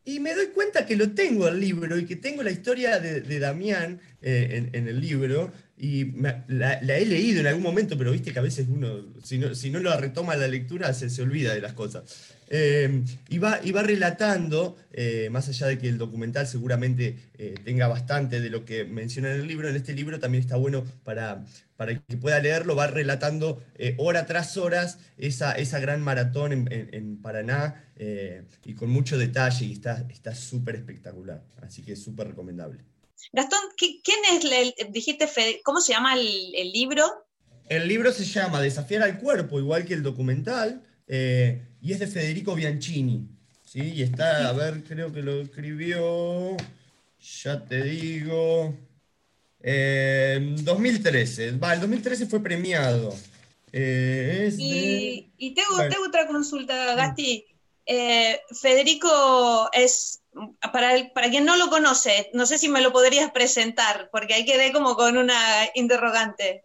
Y 0.04 0.20
me 0.20 0.34
doy 0.34 0.48
cuenta 0.48 0.84
que 0.84 0.96
lo 0.96 1.12
tengo 1.12 1.48
el 1.48 1.58
libro 1.58 1.98
y 1.98 2.04
que 2.04 2.16
tengo 2.16 2.42
la 2.42 2.50
historia 2.50 3.00
de, 3.00 3.38
Damián 3.38 4.02
eh, 4.20 4.68
en, 4.70 4.86
el 4.86 5.00
libro 5.00 5.50
y 5.76 6.12
la, 6.48 6.78
he 6.78 7.04
leído 7.04 7.40
en 7.40 7.48
algún 7.48 7.62
momento, 7.62 7.98
pero 7.98 8.12
viste 8.12 8.32
que 8.32 8.38
a 8.38 8.42
veces 8.42 8.66
uno, 8.68 9.06
si 9.22 9.38
no, 9.38 9.54
si 9.54 9.70
no 9.70 9.80
lo 9.80 9.96
retoma 9.96 10.36
la 10.36 10.46
lectura, 10.46 10.94
se, 10.94 11.10
se 11.10 11.22
olvida 11.22 11.52
de 11.52 11.60
las 11.60 11.72
cosas. 11.72 12.04
Eh, 12.48 13.02
y, 13.28 13.38
va, 13.38 13.58
relatando, 13.82 14.76
eh, 14.92 15.28
más 15.30 15.48
allá 15.48 15.66
de 15.66 15.78
que 15.78 15.88
el 15.88 15.98
documental 15.98 16.46
seguramente 16.46 17.16
eh, 17.38 17.54
tenga 17.64 17.88
bastante 17.88 18.40
de 18.40 18.50
lo 18.50 18.64
que 18.64 18.84
menciona 18.84 19.34
en 19.34 19.40
el 19.40 19.48
libro, 19.48 19.68
en 19.68 19.76
este 19.76 19.94
libro 19.94 20.20
también 20.20 20.42
está 20.42 20.56
bueno 20.56 20.84
para, 21.02 21.44
para 21.76 21.92
el 21.92 22.02
que 22.02 22.16
pueda 22.16 22.38
leerlo, 22.40 22.76
va 22.76 22.86
relatando 22.86 23.62
hora 23.96 24.26
tras 24.26 24.56
horas 24.56 24.98
esa, 25.16 25.52
esa 25.52 25.80
gran 25.80 26.02
maratón 26.02 26.68
en, 26.70 27.16
Paraná 27.16 27.84
y 28.64 28.74
con 28.74 28.90
mucho 28.90 29.16
detalle 29.18 29.66
y 29.66 29.72
está 29.72 30.34
súper 30.34 30.76
espectacular, 30.76 31.42
así 31.62 31.82
que 31.82 31.96
súper 31.96 32.28
recomendable. 32.28 32.93
Gastón, 33.32 33.60
¿quién 33.76 34.18
es, 34.32 34.44
el, 34.44 34.92
dijiste, 34.92 35.28
cómo 35.64 35.80
se 35.80 35.92
llama 35.92 36.14
el, 36.14 36.54
el 36.54 36.72
libro? 36.72 37.04
El 37.68 37.88
libro 37.88 38.12
se 38.12 38.24
llama 38.24 38.60
Desafiar 38.60 39.02
al 39.02 39.18
cuerpo, 39.18 39.58
igual 39.58 39.84
que 39.84 39.94
el 39.94 40.02
documental. 40.02 40.82
Eh, 41.06 41.62
y 41.80 41.92
es 41.92 41.98
de 41.98 42.06
Federico 42.06 42.54
Bianchini. 42.54 43.26
¿sí? 43.64 43.92
Y 43.94 44.02
está, 44.02 44.48
a 44.48 44.52
ver, 44.52 44.84
creo 44.84 45.12
que 45.12 45.22
lo 45.22 45.40
escribió, 45.40 46.56
ya 47.42 47.64
te 47.64 47.82
digo, 47.82 48.74
en 49.60 50.64
2013. 50.64 51.52
Va, 51.52 51.74
el 51.74 51.80
2013 51.80 52.26
fue 52.26 52.42
premiado. 52.42 53.14
Eh, 53.72 54.54
y, 54.56 55.54
tengo, 55.54 56.06
otra 56.06 56.26
consulta, 56.26 56.94
Gasti. 56.94 57.46
Eh, 57.86 58.40
Federico 58.60 59.68
es, 59.72 60.22
para, 60.72 61.12
para 61.12 61.30
quien 61.30 61.44
no 61.44 61.56
lo 61.56 61.68
conoce, 61.68 62.30
no 62.32 62.46
sé 62.46 62.58
si 62.58 62.68
me 62.68 62.80
lo 62.80 62.92
podrías 62.92 63.30
presentar, 63.30 64.08
porque 64.10 64.34
ahí 64.34 64.44
quedé 64.44 64.72
como 64.72 64.96
con 64.96 65.16
una 65.16 65.38
interrogante. 65.74 66.64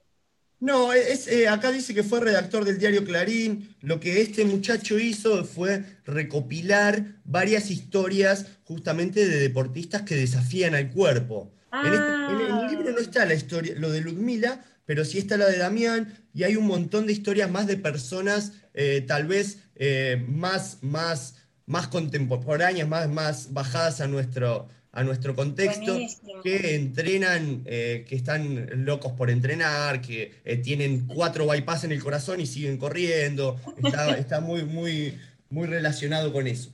No, 0.59 0.91
es, 0.91 1.27
eh, 1.27 1.47
acá 1.47 1.71
dice 1.71 1.93
que 1.93 2.03
fue 2.03 2.19
redactor 2.19 2.65
del 2.65 2.79
diario 2.79 3.05
Clarín. 3.05 3.75
Lo 3.81 3.99
que 3.99 4.21
este 4.21 4.43
muchacho 4.43 4.99
hizo 4.99 5.45
fue 5.45 5.83
recopilar 6.05 7.21
varias 7.23 7.71
historias 7.71 8.45
justamente 8.65 9.25
de 9.25 9.39
deportistas 9.39 10.01
que 10.01 10.15
desafían 10.15 10.75
al 10.75 10.91
cuerpo. 10.91 11.53
En, 11.71 11.93
el 11.93 12.01
ah. 12.01 12.67
libro 12.69 12.91
no 12.91 12.99
está 12.99 13.25
la 13.25 13.35
historia, 13.35 13.75
lo 13.77 13.89
de 13.89 14.01
Ludmila, 14.01 14.65
pero 14.85 15.05
sí 15.05 15.17
está 15.17 15.37
la 15.37 15.45
de 15.45 15.59
Damián, 15.59 16.27
y 16.33 16.43
hay 16.43 16.55
un 16.55 16.65
montón 16.65 17.05
de 17.05 17.13
historias 17.13 17.49
más 17.49 17.67
de 17.67 17.77
personas 17.77 18.53
eh, 18.73 19.03
tal 19.07 19.27
vez 19.27 19.59
eh, 19.75 20.23
más, 20.27 20.79
más, 20.81 21.35
más 21.65 21.87
contemporáneas, 21.87 22.87
más, 22.87 23.09
más 23.09 23.53
bajadas 23.53 24.01
a 24.01 24.07
nuestro, 24.07 24.67
a 24.91 25.03
nuestro 25.03 25.35
contexto, 25.35 25.97
que 26.43 26.75
entrenan, 26.75 27.63
eh, 27.65 28.05
que 28.07 28.15
están 28.15 28.85
locos 28.85 29.13
por 29.13 29.29
entrenar, 29.29 30.01
que 30.01 30.41
eh, 30.43 30.57
tienen 30.57 31.07
cuatro 31.07 31.45
bypass 31.45 31.83
en 31.83 31.91
el 31.91 32.03
corazón 32.03 32.41
y 32.41 32.47
siguen 32.47 32.77
corriendo. 32.77 33.59
Está, 34.17 34.41
muy, 34.41 34.63
muy, 34.63 35.17
muy 35.49 35.67
relacionado 35.67 36.33
con 36.33 36.47
eso. 36.47 36.71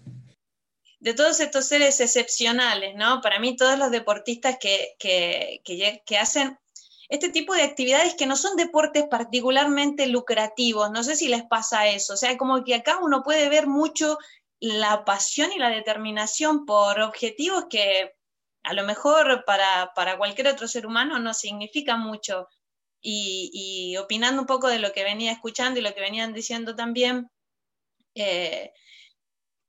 De 1.00 1.14
todos 1.14 1.40
estos 1.40 1.68
seres 1.68 2.00
excepcionales, 2.00 2.96
¿no? 2.96 3.22
Para 3.22 3.40
mí 3.40 3.56
todos 3.56 3.78
los 3.78 3.92
deportistas 3.92 4.58
que, 4.60 4.96
que, 4.98 5.62
que 5.64 6.18
hacen 6.18 6.58
este 7.10 7.30
tipo 7.30 7.54
de 7.54 7.64
actividades 7.64 8.16
que 8.16 8.26
no 8.26 8.36
son 8.36 8.56
deportes 8.56 9.06
particularmente 9.10 10.08
lucrativos, 10.08 10.92
no 10.92 11.04
sé 11.04 11.16
si 11.16 11.28
les 11.28 11.44
pasa 11.44 11.88
eso, 11.88 12.14
o 12.14 12.18
sea, 12.18 12.38
como 12.38 12.64
que 12.64 12.76
acá 12.76 13.00
uno 13.02 13.22
puede 13.24 13.50
ver 13.50 13.68
mucho 13.68 14.18
la 14.60 15.06
pasión 15.06 15.52
y 15.52 15.60
la 15.60 15.70
determinación 15.70 16.66
por 16.66 17.00
objetivos 17.02 17.66
que 17.70 18.14
a 18.64 18.74
lo 18.74 18.84
mejor 18.84 19.46
para, 19.46 20.18
cualquier 20.18 20.48
otro 20.48 20.68
ser 20.68 20.88
humano 20.88 21.20
no 21.20 21.34
significa 21.34 21.98
mucho. 21.98 22.48
Y, 23.08 23.96
opinando 23.98 24.42
un 24.42 24.48
poco 24.48 24.68
de 24.68 24.80
lo 24.80 24.92
que 24.92 25.04
venía 25.04 25.32
escuchando 25.32 25.80
y 25.80 25.84
lo 25.84 25.94
que 25.94 26.02
venían 26.02 26.34
diciendo 26.34 26.76
también, 26.76 27.30
eh, 28.16 28.74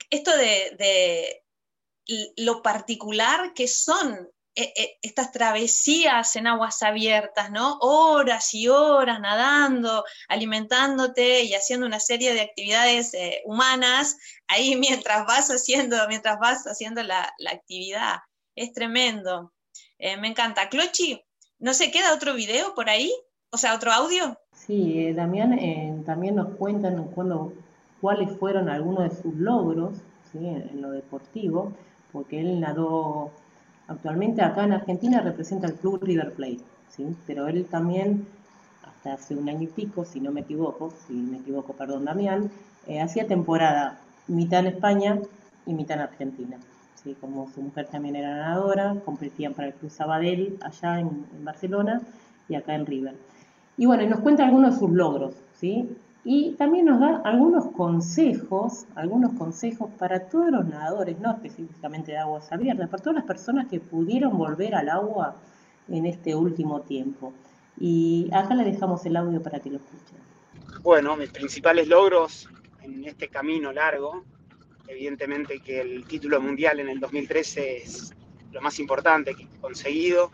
esto 0.09 0.35
de, 0.35 1.43
lo 2.39 2.63
particular 2.63 3.53
que 3.53 3.69
son 3.69 4.31
estas 4.57 5.33
travesías 5.33 6.35
en 6.35 6.47
aguas 6.47 6.83
abiertas, 6.83 7.51
¿no? 7.51 7.77
Horas 7.81 8.55
y 8.55 8.69
horas 8.69 9.21
nadando, 9.21 10.05
alimentándote 10.29 11.45
y 11.45 11.55
haciendo 11.55 11.87
una 11.87 12.01
serie 12.01 12.33
de 12.33 12.41
actividades 12.41 13.13
eh, 13.13 13.43
humanas 13.45 14.17
ahí 14.49 14.77
mientras 14.81 15.27
vas 15.27 15.49
haciendo, 15.49 15.97
mientras 16.09 16.39
vas 16.39 16.67
haciendo 16.67 17.03
la, 17.03 17.33
actividad. 17.53 18.17
Es 18.55 18.73
tremendo. 18.73 19.53
Eh, 19.99 20.17
me 20.17 20.29
encanta. 20.29 20.69
Clochi, 20.71 21.23
¿no 21.59 21.75
se 21.75 21.91
queda 21.91 22.15
otro 22.15 22.35
video 22.35 22.75
por 22.75 22.89
ahí? 22.89 23.13
O 23.51 23.59
sea, 23.59 23.75
otro 23.75 23.93
audio. 23.93 24.39
Sí, 24.53 25.07
eh, 25.07 25.15
Damián 25.15 26.03
también 26.05 26.37
nos 26.37 26.57
cuentan 26.57 27.05
cuando, 27.09 27.53
cuáles 28.01 28.37
fueron 28.39 28.71
algunos 28.71 29.05
de 29.05 29.23
sus 29.23 29.35
logros 29.35 29.99
en 30.35 30.83
lo 30.83 30.91
deportivo, 30.91 31.73
porque 32.13 32.41
él 32.41 32.61
nadó 32.61 33.33
Actualmente 33.89 34.43
acá 34.43 34.65
en 34.65 34.73
Argentina 34.73 35.21
representa 35.21 35.69
el 35.69 35.75
club 35.75 36.03
River 36.03 36.33
Plate, 36.35 36.61
¿sí? 36.89 37.17
pero 37.27 37.47
él 37.47 37.67
también, 37.67 38.27
hasta 38.83 39.15
hace 39.15 39.37
un 39.37 39.49
año 39.49 39.63
y 39.63 39.67
pico, 39.69 40.05
si 40.05 40.21
no 40.21 40.33
me 40.33 40.41
equivoco, 40.41 40.93
si 41.07 41.13
me 41.13 41.39
equivoco, 41.39 41.73
perdón, 41.73 42.05
Damián, 42.05 42.51
eh, 42.87 43.01
hacía 43.01 43.27
temporada 43.27 43.99
mitad 44.27 44.61
en 44.61 44.67
España 44.67 45.21
y 45.67 45.75
mitad 45.75 45.99
en 45.99 46.03
Argentina. 46.03 46.59
¿sí? 47.03 47.17
Como 47.21 47.49
su 47.55 47.63
mujer 47.63 47.87
también 47.87 48.17
era 48.17 48.31
ganadora, 48.31 48.97
competían 49.05 49.55
para 49.55 49.69
el 49.69 49.75
Club 49.75 49.91
Sabadell 49.91 50.59
allá 50.63 51.01
en, 51.01 51.27
Barcelona 51.45 52.01
y 52.49 52.57
acá 52.57 52.75
en 52.75 52.87
River. 52.87 53.15
Y 53.77 53.87
bueno, 53.87 54.05
nos 54.07 54.21
cuenta 54.21 54.45
algunos 54.45 54.75
de 54.75 54.81
sus 54.81 54.91
logros, 54.91 55.35
¿sí? 55.55 55.97
Y 56.29 56.57
también 56.57 56.87
nos 56.87 56.99
da 56.99 57.19
algunos 57.25 57.71
consejos, 57.71 58.87
algunos 58.97 59.35
consejos 59.35 59.89
para 59.97 60.29
todos 60.29 60.51
los 60.51 60.67
nadadores, 60.67 61.21
no 61.21 61.31
específicamente 61.31 62.11
de 62.11 62.19
aguas 62.19 62.51
abiertas, 62.51 62.89
para 62.89 63.01
todas 63.01 63.19
las 63.19 63.25
personas 63.27 63.69
que 63.69 63.79
pudieron 63.79 64.37
volver 64.37 64.75
al 64.75 64.89
agua 64.89 65.37
en 65.87 66.05
este 66.05 66.35
último 66.35 66.81
tiempo. 66.81 67.33
Y 67.79 68.29
acá 68.33 68.57
le 68.57 68.65
dejamos 68.65 69.07
el 69.07 69.17
audio 69.17 69.41
para 69.41 69.61
que 69.61 69.71
lo 69.71 69.77
escuchen. 69.77 70.19
Bueno, 70.83 71.17
mis 71.17 71.31
principales 71.31 71.87
logros 71.87 72.49
en 72.83 73.05
este 73.05 73.29
camino 73.29 73.73
largo, 73.73 74.25
evidentemente 74.89 75.61
que 75.61 75.81
el 75.81 76.05
título 76.07 76.41
mundial 76.41 76.81
en 76.81 76.89
el 76.89 76.99
2013 76.99 77.77
es 77.85 78.13
lo 78.51 78.61
más 78.61 78.81
importante 78.81 79.33
que 79.37 79.45
he 79.45 79.61
conseguido, 79.61 80.33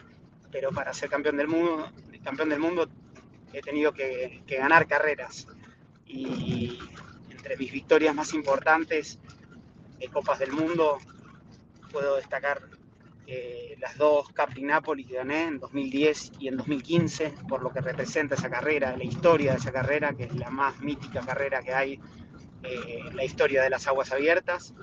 pero 0.50 0.70
para 0.70 0.94
ser 0.94 1.10
campeón 1.10 1.36
del 1.36 1.48
mundo, 1.48 1.86
campeón 2.24 2.48
del 2.48 2.60
mundo 2.60 2.88
he 3.52 3.60
tenido 3.60 3.92
que, 3.92 4.42
que 4.46 4.56
ganar 4.56 4.86
carreras 4.86 5.46
y 6.12 6.78
entre 7.30 7.56
mis 7.56 7.72
victorias 7.72 8.14
más 8.14 8.34
importantes 8.34 9.18
de 9.98 10.08
Copas 10.08 10.38
del 10.38 10.52
Mundo 10.52 10.98
puedo 11.90 12.16
destacar 12.16 12.62
eh, 13.26 13.76
las 13.80 13.96
dos 13.96 14.28
Capri 14.30 14.62
Napoli 14.62 15.04
que 15.04 15.14
gané 15.14 15.44
en 15.44 15.58
2010 15.58 16.32
y 16.40 16.48
en 16.48 16.56
2015 16.56 17.34
por 17.48 17.62
lo 17.62 17.72
que 17.72 17.80
representa 17.80 18.34
esa 18.34 18.50
carrera, 18.50 18.96
la 18.96 19.04
historia 19.04 19.52
de 19.52 19.58
esa 19.58 19.72
carrera 19.72 20.12
que 20.12 20.24
es 20.24 20.34
la 20.34 20.50
más 20.50 20.80
mítica 20.80 21.20
carrera 21.20 21.62
que 21.62 21.72
hay 21.72 22.00
eh, 22.62 23.04
la 23.12 23.24
historia 23.24 23.62
de 23.62 23.70
las 23.70 23.86
aguas 23.86 24.12
abiertas. 24.12 24.74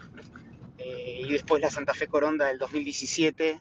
Eh, 0.78 1.22
y 1.26 1.32
después 1.32 1.62
la 1.62 1.70
Santa 1.70 1.94
Fe 1.94 2.08
Coronda 2.08 2.48
del 2.48 2.58
2017 2.58 3.60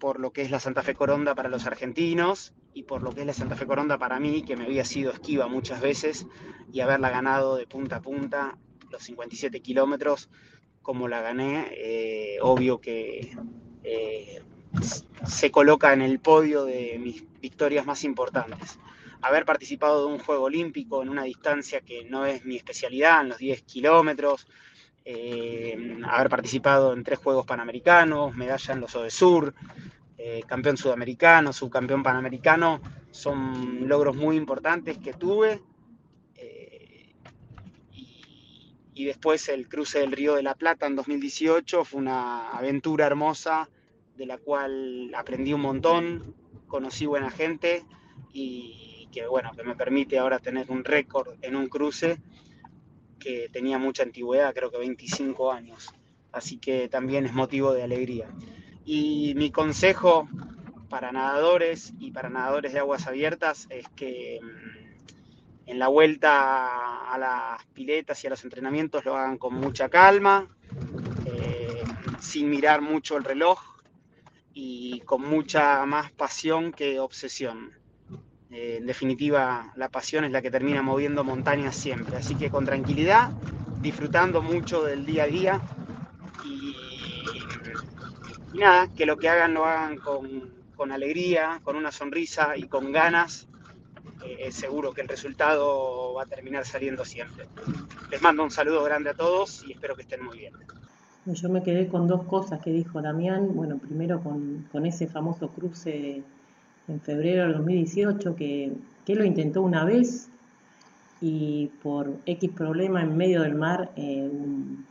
por 0.00 0.18
lo 0.18 0.32
que 0.32 0.42
es 0.42 0.50
la 0.50 0.60
Santa 0.60 0.82
Fe 0.82 0.94
Coronda 0.94 1.34
para 1.34 1.48
los 1.48 1.66
argentinos 1.66 2.52
y 2.74 2.84
por 2.84 3.02
lo 3.02 3.12
que 3.12 3.20
es 3.20 3.26
la 3.26 3.32
Santa 3.32 3.56
Fe 3.56 3.66
Coronda 3.66 3.98
para 3.98 4.20
mí, 4.20 4.42
que 4.42 4.56
me 4.56 4.64
había 4.64 4.84
sido 4.84 5.12
esquiva 5.12 5.48
muchas 5.48 5.80
veces 5.80 6.26
y 6.72 6.80
haberla 6.80 7.10
ganado 7.10 7.56
de 7.56 7.66
punta 7.66 7.96
a 7.96 8.02
punta 8.02 8.56
los 8.90 9.02
57 9.02 9.60
kilómetros 9.60 10.28
como 10.82 11.08
la 11.08 11.20
gané, 11.20 11.68
eh, 11.72 12.38
obvio 12.40 12.80
que 12.80 13.36
eh, 13.84 14.42
se 15.26 15.50
coloca 15.50 15.92
en 15.92 16.02
el 16.02 16.18
podio 16.18 16.64
de 16.64 16.98
mis 16.98 17.24
victorias 17.40 17.84
más 17.84 18.04
importantes. 18.04 18.78
Haber 19.20 19.44
participado 19.44 20.06
de 20.06 20.14
un 20.14 20.18
Juego 20.18 20.44
Olímpico 20.44 21.02
en 21.02 21.08
una 21.08 21.24
distancia 21.24 21.80
que 21.80 22.04
no 22.04 22.24
es 22.24 22.44
mi 22.44 22.56
especialidad, 22.56 23.20
en 23.20 23.30
los 23.30 23.38
10 23.38 23.62
kilómetros, 23.62 24.46
eh, 25.04 25.98
haber 26.04 26.28
participado 26.28 26.92
en 26.92 27.02
tres 27.02 27.18
Juegos 27.18 27.46
Panamericanos, 27.46 28.34
medalla 28.36 28.74
en 28.74 28.80
los 28.80 28.96
Sur, 29.08 29.54
eh, 30.20 30.42
campeón 30.46 30.76
sudamericano, 30.76 31.52
subcampeón 31.52 32.02
panamericano, 32.02 32.80
son 33.12 33.88
logros 33.88 34.16
muy 34.16 34.36
importantes 34.36 34.98
que 34.98 35.12
tuve. 35.12 35.62
Eh, 36.34 37.14
y, 37.92 39.04
después 39.04 39.48
el 39.48 39.68
cruce 39.68 40.00
del 40.00 40.10
Río 40.10 40.34
de 40.34 40.42
la 40.42 40.56
Plata 40.56 40.88
en 40.88 40.96
2018 40.96 41.84
fue 41.84 42.00
una 42.00 42.50
aventura 42.50 43.06
hermosa 43.06 43.68
de 44.16 44.26
la 44.26 44.38
cual 44.38 45.14
aprendí 45.14 45.52
un 45.52 45.60
montón, 45.60 46.34
conocí 46.66 47.06
buena 47.06 47.30
gente 47.30 47.84
y 48.32 49.08
que 49.12 49.28
bueno, 49.28 49.52
que 49.52 49.62
me 49.62 49.76
permite 49.76 50.18
ahora 50.18 50.40
tener 50.40 50.68
un 50.70 50.84
récord 50.84 51.28
en 51.42 51.54
un 51.54 51.68
cruce 51.68 52.18
que 53.20 53.48
tenía 53.52 53.78
mucha 53.78 54.02
antigüedad, 54.02 54.52
creo 54.52 54.72
que 54.72 54.78
25 54.78 55.52
años. 55.52 55.88
Así 56.32 56.58
que 56.58 56.88
también 56.88 57.24
es 57.24 57.32
motivo 57.32 57.72
de 57.72 57.84
alegría. 57.84 58.28
Y 58.90 59.34
mi 59.34 59.50
consejo 59.50 60.30
para 60.88 61.12
nadadores 61.12 61.92
y 61.98 62.10
para 62.10 62.30
nadadores 62.30 62.72
de 62.72 62.78
aguas 62.78 63.06
abiertas 63.06 63.66
es 63.68 63.86
que 63.90 64.40
mm, 64.42 65.68
en 65.68 65.78
la 65.78 65.88
vuelta 65.88 67.12
a 67.12 67.18
las 67.18 67.66
piletas 67.74 68.24
y 68.24 68.28
a 68.28 68.30
los 68.30 68.42
entrenamientos 68.44 69.04
lo 69.04 69.14
hagan 69.14 69.36
con 69.36 69.52
mucha 69.52 69.90
calma, 69.90 70.48
eh, 71.26 71.84
sin 72.18 72.48
mirar 72.48 72.80
mucho 72.80 73.18
el 73.18 73.24
reloj 73.24 73.60
y 74.54 75.00
con 75.00 75.20
mucha 75.20 75.84
más 75.84 76.10
pasión 76.10 76.72
que 76.72 76.98
obsesión. 76.98 77.74
Eh, 78.50 78.76
en 78.78 78.86
definitiva, 78.86 79.70
la 79.76 79.90
pasión 79.90 80.24
es 80.24 80.30
la 80.30 80.40
que 80.40 80.50
termina 80.50 80.80
moviendo 80.80 81.24
montañas 81.24 81.76
siempre. 81.76 82.16
Así 82.16 82.36
que 82.36 82.48
con 82.48 82.64
tranquilidad, 82.64 83.32
disfrutando 83.82 84.40
mucho 84.40 84.82
del 84.82 85.04
día 85.04 85.24
a 85.24 85.26
día 85.26 85.60
nada, 88.54 88.88
que 88.96 89.06
lo 89.06 89.16
que 89.16 89.28
hagan 89.28 89.54
lo 89.54 89.64
hagan 89.64 89.98
con, 89.98 90.92
alegría, 90.92 91.60
con 91.62 91.76
una 91.76 91.92
sonrisa 91.92 92.56
y 92.56 92.64
con 92.64 92.92
ganas. 92.92 93.48
Eh, 94.24 94.50
seguro 94.50 94.92
que 94.92 95.00
el 95.00 95.08
resultado 95.08 96.14
va 96.14 96.24
a 96.24 96.26
terminar 96.26 96.64
saliendo 96.64 97.04
siempre. 97.04 97.46
Les 98.10 98.20
mando 98.20 98.42
un 98.42 98.50
saludo 98.50 98.82
grande 98.82 99.10
a 99.10 99.14
todos 99.14 99.64
y 99.66 99.72
espero 99.72 99.94
que 99.94 100.02
estén 100.02 100.24
muy 100.24 100.38
bien. 100.38 100.54
Yo 101.26 101.48
me 101.48 101.62
quedé 101.62 101.88
con 101.88 102.08
dos 102.08 102.24
cosas 102.24 102.60
que 102.60 102.70
dijo 102.70 103.00
Damián. 103.02 103.54
Bueno, 103.54 103.78
primero 103.78 104.20
con, 104.22 104.66
con 104.72 104.86
ese 104.86 105.06
famoso 105.06 105.50
cruce 105.50 106.22
en 106.88 107.00
febrero 107.00 107.44
del 107.44 107.52
2018 107.54 108.34
que, 108.34 108.72
que 109.04 109.14
lo 109.14 109.24
intentó 109.24 109.62
una 109.62 109.84
vez 109.84 110.28
y 111.20 111.70
por 111.82 112.16
X 112.26 112.50
problema 112.52 113.02
en 113.02 113.16
medio 113.16 113.42
del 113.42 113.54
mar, 113.54 113.90
eh, 113.96 114.28
un, 114.30 114.86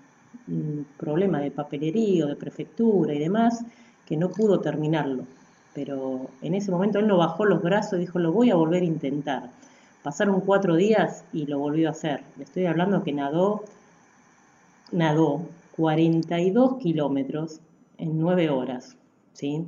problema 0.98 1.40
de 1.40 1.52
papelería, 1.52 2.26
de 2.26 2.36
prefectura 2.36 3.14
y 3.14 3.20
demás, 3.20 3.66
que 4.06 4.18
no 4.18 4.30
pudo 4.30 4.60
terminarlo. 4.60 5.26
Pero 5.74 6.30
en 6.42 6.56
ese 6.56 6.72
momento 6.72 7.00
él 7.00 7.08
no 7.08 7.18
bajó 7.18 7.46
los 7.46 7.62
brazos 7.62 7.94
y 7.94 8.02
dijo, 8.02 8.20
lo 8.20 8.32
voy 8.32 8.50
a 8.50 8.56
volver 8.56 8.82
a 8.82 8.86
intentar. 8.86 9.50
Pasaron 10.04 10.42
cuatro 10.42 10.76
días 10.76 11.24
y 11.34 11.46
lo 11.46 11.60
volvió 11.60 11.90
a 11.90 11.92
hacer. 11.92 12.24
Le 12.38 12.46
estoy 12.46 12.66
hablando 12.66 13.04
que 13.04 13.14
nadó, 13.14 13.64
nadó 14.92 15.42
42 15.76 16.78
kilómetros 16.78 17.60
en 17.98 18.20
nueve 18.20 18.50
horas. 18.50 18.96
¿sí? 19.34 19.66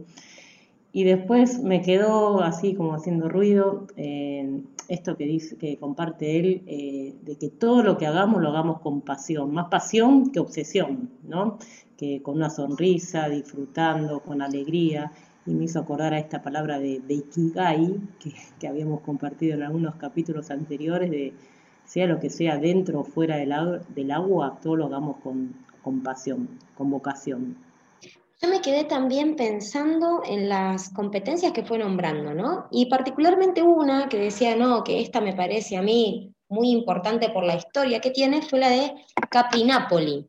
Y 0.91 1.03
después 1.03 1.61
me 1.61 1.81
quedó 1.81 2.41
así 2.41 2.73
como 2.73 2.93
haciendo 2.93 3.29
ruido 3.29 3.85
eh, 3.97 4.61
esto 4.89 5.15
que 5.15 5.25
dice, 5.25 5.55
que 5.55 5.77
comparte 5.77 6.39
él, 6.39 6.63
eh, 6.67 7.15
de 7.21 7.37
que 7.37 7.49
todo 7.49 7.83
lo 7.83 7.97
que 7.97 8.07
hagamos 8.07 8.41
lo 8.41 8.49
hagamos 8.49 8.81
con 8.81 9.01
pasión, 9.01 9.53
más 9.53 9.67
pasión 9.69 10.31
que 10.31 10.39
obsesión, 10.39 11.11
¿no? 11.23 11.59
Que 11.95 12.21
con 12.23 12.35
una 12.37 12.49
sonrisa, 12.49 13.29
disfrutando, 13.29 14.21
con 14.21 14.41
alegría, 14.41 15.11
y 15.45 15.53
me 15.53 15.65
hizo 15.65 15.79
acordar 15.79 16.13
a 16.13 16.19
esta 16.19 16.41
palabra 16.41 16.79
de, 16.79 17.01
Ikigai, 17.07 17.95
que, 18.19 18.33
que, 18.59 18.67
habíamos 18.67 19.01
compartido 19.01 19.55
en 19.55 19.63
algunos 19.63 19.95
capítulos 19.95 20.49
anteriores, 20.51 21.11
de 21.11 21.33
sea 21.85 22.07
lo 22.07 22.19
que 22.19 22.29
sea 22.29 22.57
dentro 22.57 23.01
o 23.01 23.03
fuera 23.03 23.37
del, 23.37 23.53
del 23.95 24.11
agua, 24.11 24.59
todo 24.61 24.75
lo 24.75 24.85
hagamos 24.87 25.17
con, 25.17 25.53
con 25.83 26.01
pasión, 26.01 26.49
con 26.75 26.89
vocación. 26.89 27.68
Yo 28.41 28.47
me 28.47 28.61
quedé 28.61 28.85
también 28.85 29.35
pensando 29.35 30.21
en 30.25 30.47
las 30.47 30.93
competencias 30.93 31.51
que 31.51 31.65
fue 31.65 31.77
nombrando, 31.77 32.33
¿no? 32.33 32.67
Y 32.71 32.85
particularmente 32.85 33.61
una 33.61 34.07
que 34.07 34.17
decía, 34.17 34.55
no, 34.55 34.81
que 34.83 35.01
esta 35.01 35.19
me 35.19 35.33
parece 35.33 35.75
a 35.75 35.81
mí 35.81 36.33
muy 36.47 36.71
importante 36.71 37.29
por 37.29 37.43
la 37.43 37.55
historia 37.55 37.99
que 37.99 38.11
tiene, 38.11 38.41
fue 38.41 38.59
la 38.59 38.69
de 38.69 38.93
Capri-Napoli. 39.29 40.25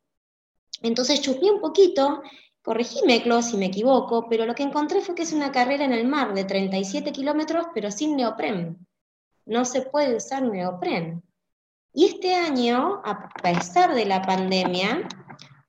Entonces 0.82 1.20
chupé 1.20 1.52
un 1.52 1.60
poquito, 1.60 2.22
corregíme, 2.62 3.22
Clo, 3.22 3.42
si 3.42 3.56
me 3.56 3.66
equivoco, 3.66 4.26
pero 4.28 4.44
lo 4.44 4.56
que 4.56 4.64
encontré 4.64 5.02
fue 5.02 5.14
que 5.14 5.22
es 5.22 5.32
una 5.32 5.52
carrera 5.52 5.84
en 5.84 5.92
el 5.92 6.06
mar 6.08 6.34
de 6.34 6.44
37 6.44 7.12
kilómetros, 7.12 7.66
pero 7.74 7.92
sin 7.92 8.16
neopren. 8.16 8.86
No 9.46 9.64
se 9.64 9.82
puede 9.82 10.16
usar 10.16 10.42
neopren. 10.42 11.22
Y 11.92 12.06
este 12.06 12.34
año, 12.34 13.02
a 13.04 13.28
pesar 13.42 13.94
de 13.94 14.06
la 14.06 14.22
pandemia, 14.22 15.08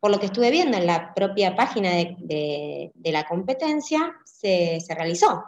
por 0.02 0.10
lo 0.10 0.20
que 0.20 0.26
estuve 0.26 0.50
viendo 0.50 0.78
en 0.78 0.88
la 0.88 1.14
propia 1.14 1.56
página 1.56 1.92
de, 1.92 2.92
la 3.04 3.28
competencia, 3.28 4.16
se, 4.26 4.80
realizó. 4.90 5.44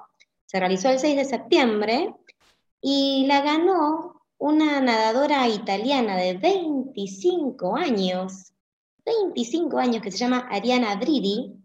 Se 0.45 0.59
realizó 0.59 0.89
el 0.89 0.99
6 0.99 1.15
de 1.15 1.25
septiembre 1.25 2.13
y 2.79 3.25
la 3.25 3.41
ganó 3.41 4.21
una 4.37 4.79
nadadora 4.79 5.47
italiana 5.47 6.15
de 6.17 6.35
25 6.37 7.75
años, 7.75 8.53
25 9.03 9.79
años, 9.79 10.03
que 10.03 10.11
se 10.11 10.19
llama 10.19 10.47
Ariana 10.51 10.97
Dridi, 10.97 11.55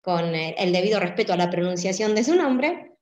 con 0.00 0.32
el 0.32 0.72
debido 0.72 1.00
respeto 1.00 1.32
a 1.32 1.36
la 1.36 1.50
pronunciación 1.50 2.14
de 2.14 2.22
su 2.22 2.36
nombre, 2.36 2.92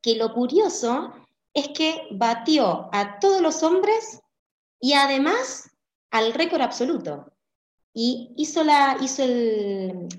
que 0.00 0.16
lo 0.16 0.32
curioso 0.32 1.12
es 1.52 1.68
que 1.68 2.08
batió 2.12 2.88
a 2.92 3.18
todos 3.18 3.42
los 3.42 3.62
hombres 3.62 4.22
y 4.80 4.94
además 4.94 5.70
al 6.10 6.32
récord 6.32 6.62
absoluto 6.62 7.33
y 7.94 8.32
hizo 8.36 8.64
la, 8.64 8.98
hizo 9.00 9.22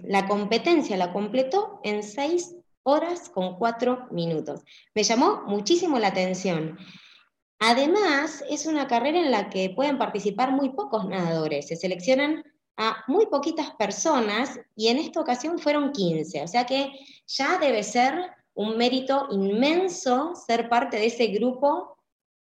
la 0.03 0.27
competencia, 0.27 0.95
la 0.95 1.11
completó 1.11 1.81
en 1.83 2.01
seis 2.01 2.55
horas 2.83 3.29
con 3.29 3.57
cuatro 3.57 4.07
minutos. 4.11 4.61
Me 4.95 5.03
llamó 5.03 5.43
muchísimo 5.45 5.99
la 5.99 6.07
atención. 6.07 6.77
Además, 7.59 8.43
es 8.49 8.65
una 8.65 8.87
carrera 8.87 9.19
en 9.19 9.31
la 9.31 9.49
que 9.49 9.69
pueden 9.69 9.97
participar 9.97 10.51
muy 10.51 10.69
pocos 10.69 11.05
nadadores. 11.05 11.67
Se 11.67 11.75
seleccionan 11.75 12.43
a 12.77 13.03
muy 13.07 13.25
poquitas 13.27 13.71
personas 13.75 14.59
y 14.75 14.87
en 14.87 14.97
esta 14.97 15.19
ocasión 15.19 15.59
fueron 15.59 15.91
15. 15.91 16.43
O 16.43 16.47
sea 16.47 16.65
que 16.65 16.91
ya 17.27 17.57
debe 17.57 17.83
ser 17.83 18.13
un 18.53 18.77
mérito 18.77 19.27
inmenso 19.31 20.33
ser 20.35 20.69
parte 20.69 20.97
de 20.97 21.07
ese 21.07 21.27
grupo 21.27 21.97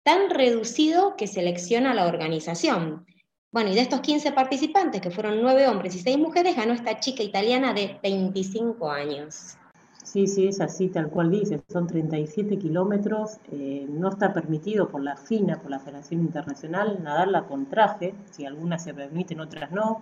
tan 0.03 0.29
reducido 0.29 1.15
que 1.17 1.27
selecciona 1.27 1.93
la 1.93 2.07
organización. 2.07 3.05
Bueno, 3.51 3.71
y 3.71 3.75
de 3.75 3.81
estos 3.81 4.01
15 4.01 4.31
participantes, 4.31 5.01
que 5.01 5.09
fueron 5.09 5.41
9 5.41 5.67
hombres 5.67 5.95
y 5.95 5.99
6 5.99 6.19
mujeres, 6.19 6.55
ganó 6.55 6.73
esta 6.73 6.99
chica 6.99 7.23
italiana 7.23 7.73
de 7.73 7.99
25 8.03 8.91
años. 8.91 9.57
Sí, 10.03 10.27
sí, 10.27 10.47
es 10.47 10.61
así, 10.61 10.89
tal 10.89 11.09
cual 11.09 11.31
dice, 11.31 11.59
son 11.67 11.87
37 11.87 12.59
kilómetros, 12.59 13.37
eh, 13.51 13.87
no 13.89 14.09
está 14.09 14.33
permitido 14.33 14.89
por 14.89 15.01
la 15.01 15.17
FINA, 15.17 15.61
por 15.61 15.71
la 15.71 15.79
Federación 15.79 16.21
Internacional, 16.21 17.03
nadarla 17.03 17.47
con 17.47 17.67
traje, 17.67 18.13
si 18.29 18.45
algunas 18.45 18.83
se 18.83 18.93
permiten, 18.93 19.39
otras 19.39 19.71
no. 19.71 20.01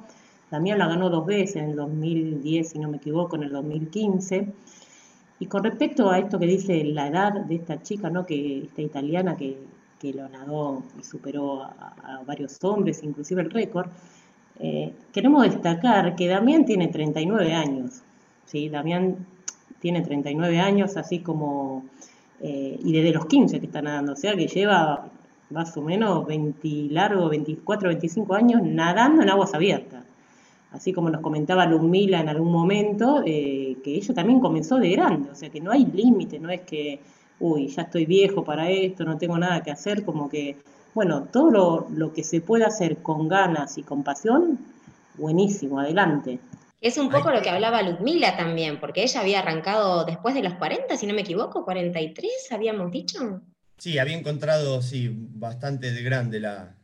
También 0.50 0.78
la 0.78 0.88
ganó 0.88 1.10
dos 1.10 1.26
veces, 1.26 1.58
en 1.58 1.70
el 1.70 1.76
2010, 1.78 2.70
si 2.70 2.80
no 2.80 2.90
me 2.90 2.98
equivoco, 2.98 3.38
en 3.38 3.44
el 3.44 3.52
2015. 3.52 4.54
Y 5.40 5.46
con 5.46 5.64
respecto 5.64 6.10
a 6.10 6.20
esto 6.20 6.38
que 6.40 6.48
dice 6.48 6.84
la 6.84 7.08
edad 7.08 7.34
de 7.34 7.56
esta 7.56 7.82
chica, 7.82 8.10
¿no? 8.10 8.26
que 8.26 8.64
esta 8.64 8.82
italiana 8.82 9.38
que 9.38 9.58
que 10.00 10.14
lo 10.14 10.28
nadó 10.30 10.84
y 11.00 11.04
superó 11.04 11.64
a, 11.64 12.22
varios 12.26 12.64
hombres, 12.64 13.04
inclusive 13.04 13.42
el 13.42 13.52
récord, 13.52 13.88
eh, 14.60 14.94
queremos 15.14 15.44
destacar 15.44 16.16
que 16.16 16.28
Damián 16.28 16.66
tiene 16.66 16.88
39 16.88 17.54
años. 17.54 18.02
¿sí? 18.46 18.70
Damián 18.70 19.26
tiene 19.80 20.02
39 20.02 20.60
años, 20.60 20.98
así 20.98 21.20
como, 21.20 21.86
eh, 22.42 22.80
y 22.84 22.92
desde 22.92 23.12
los 23.12 23.26
15 23.26 23.60
que 23.60 23.66
está 23.66 23.82
nadando, 23.82 24.14
o 24.14 24.16
sea 24.16 24.36
que 24.36 24.48
lleva 24.48 25.10
más 25.50 25.76
o 25.78 25.82
menos 25.82 26.26
20 26.26 26.68
largo, 26.92 27.30
24, 27.30 27.90
25 27.90 28.34
años 28.34 28.62
nadando 28.64 29.22
en 29.22 29.30
aguas 29.30 29.54
abiertas. 29.54 30.04
Así 30.72 30.92
como 30.92 31.10
nos 31.10 31.22
comentaba 31.22 31.66
Lumila 31.66 32.20
en 32.20 32.30
algún 32.30 32.52
momento, 32.52 33.24
eh, 33.26 33.78
que 33.84 33.96
ella 33.96 34.14
también 34.14 34.40
comenzó 34.42 34.78
de 34.78 34.90
grande, 34.92 35.30
o 35.32 35.36
sea 35.36 35.50
que 35.50 35.62
no 35.62 35.72
hay 35.72 35.86
límite, 35.86 36.40
no 36.40 36.50
es 36.50 36.62
que 36.62 37.00
uy, 37.40 37.68
ya 37.68 37.84
estoy 37.84 38.06
viejo 38.06 38.44
para 38.44 38.70
esto, 38.70 39.04
no 39.04 39.18
tengo 39.18 39.38
nada 39.38 39.62
que 39.64 39.72
hacer, 39.72 40.04
como 40.04 40.30
que, 40.30 40.58
bueno, 40.94 41.28
todo 41.32 41.88
lo, 41.90 42.14
que 42.14 42.24
se 42.24 42.42
puede 42.42 42.66
hacer 42.66 42.98
con 42.98 43.28
ganas 43.28 43.78
y 43.78 43.84
con 43.84 44.04
pasión, 44.04 44.60
buenísimo, 45.16 45.80
adelante. 45.80 46.40
Es 46.80 46.98
un 46.98 47.10
poco 47.10 47.32
lo 47.32 47.42
que 47.42 47.50
hablaba 47.50 47.82
Ludmila 47.82 48.38
también, 48.38 48.80
porque 48.80 49.04
ella 49.04 49.22
había 49.22 49.40
arrancado 49.40 50.06
después 50.06 50.36
de 50.36 50.44
los 50.44 50.54
40, 50.56 50.96
si 50.96 51.08
no 51.08 51.14
me 51.14 51.22
equivoco, 51.22 51.66
43, 51.66 52.32
habíamos 52.52 52.92
dicho. 52.92 53.42
Sí, 53.78 53.98
había 53.98 54.18
encontrado, 54.18 54.82
sí, 54.82 55.10
bastante 55.12 55.92
de 55.92 56.04
grande 56.04 56.40
la, 56.40 56.76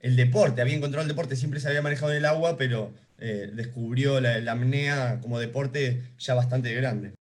el 0.00 0.16
deporte, 0.16 0.60
había 0.60 0.76
encontrado 0.76 1.02
el 1.02 1.08
deporte, 1.08 1.36
siempre 1.36 1.60
se 1.60 1.68
había 1.68 1.82
manejado 1.82 2.12
en 2.12 2.18
el 2.18 2.24
agua, 2.24 2.56
pero 2.56 2.92
eh, 3.18 3.50
descubrió 3.52 4.20
la, 4.20 4.38
la 4.38 4.52
apnea 4.52 5.20
como 5.20 5.38
deporte 5.38 6.02
ya 6.18 6.34
bastante 6.34 6.72
grande. 6.74 7.15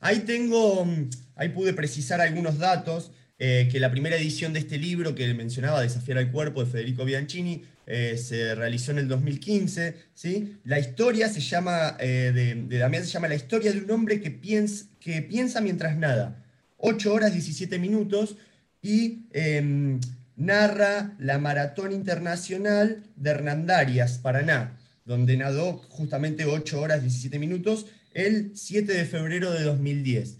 Ahí 0.00 0.20
tengo, 0.20 0.84
mm, 0.84 1.10
ahí 1.36 1.48
pude 1.50 1.72
precisar 1.72 2.20
algunos 2.20 2.58
datos, 2.58 3.12
eh, 3.38 3.68
que 3.70 3.80
la 3.80 3.90
primera 3.90 4.16
edición 4.16 4.54
de 4.54 4.60
este 4.60 4.78
libro 4.78 5.14
que 5.14 5.32
mencionaba, 5.34 5.82
Desafiar 5.82 6.18
al 6.18 6.30
Cuerpo, 6.30 6.64
de 6.64 6.70
Federico 6.70 7.04
Bianchini, 7.04 7.64
eh, 7.86 8.16
se 8.16 8.54
realizó 8.54 8.92
en 8.92 8.98
el 8.98 9.08
2015. 9.08 9.94
¿sí? 10.14 10.56
La 10.64 10.78
historia 10.78 11.28
se 11.28 11.40
llama, 11.40 11.96
eh, 12.00 12.32
de, 12.34 12.78
Damián 12.78 13.04
se 13.04 13.10
llama 13.10 13.28
La 13.28 13.34
historia 13.34 13.72
de 13.72 13.80
un 13.80 13.90
hombre 13.90 14.20
que 14.20 14.30
piensa, 14.30 14.86
que 15.00 15.22
piensa 15.22 15.60
mientras 15.60 15.96
nada. 15.96 16.42
8 16.78 17.12
horas 17.12 17.32
17 17.32 17.78
minutos 17.78 18.36
y 18.82 19.26
em, 19.32 20.00
narra 20.36 21.14
la 21.18 21.38
Maratón 21.38 21.92
Internacional 21.92 23.02
de 23.16 23.30
Hernandarias, 23.30 24.18
Paraná, 24.18 24.78
donde 25.04 25.36
nadó 25.36 25.78
justamente 25.88 26.44
8 26.44 26.80
horas 26.80 27.02
17 27.02 27.38
minutos 27.38 27.86
el 28.16 28.52
7 28.54 28.92
de 28.92 29.04
febrero 29.04 29.52
de 29.52 29.62
2010. 29.62 30.38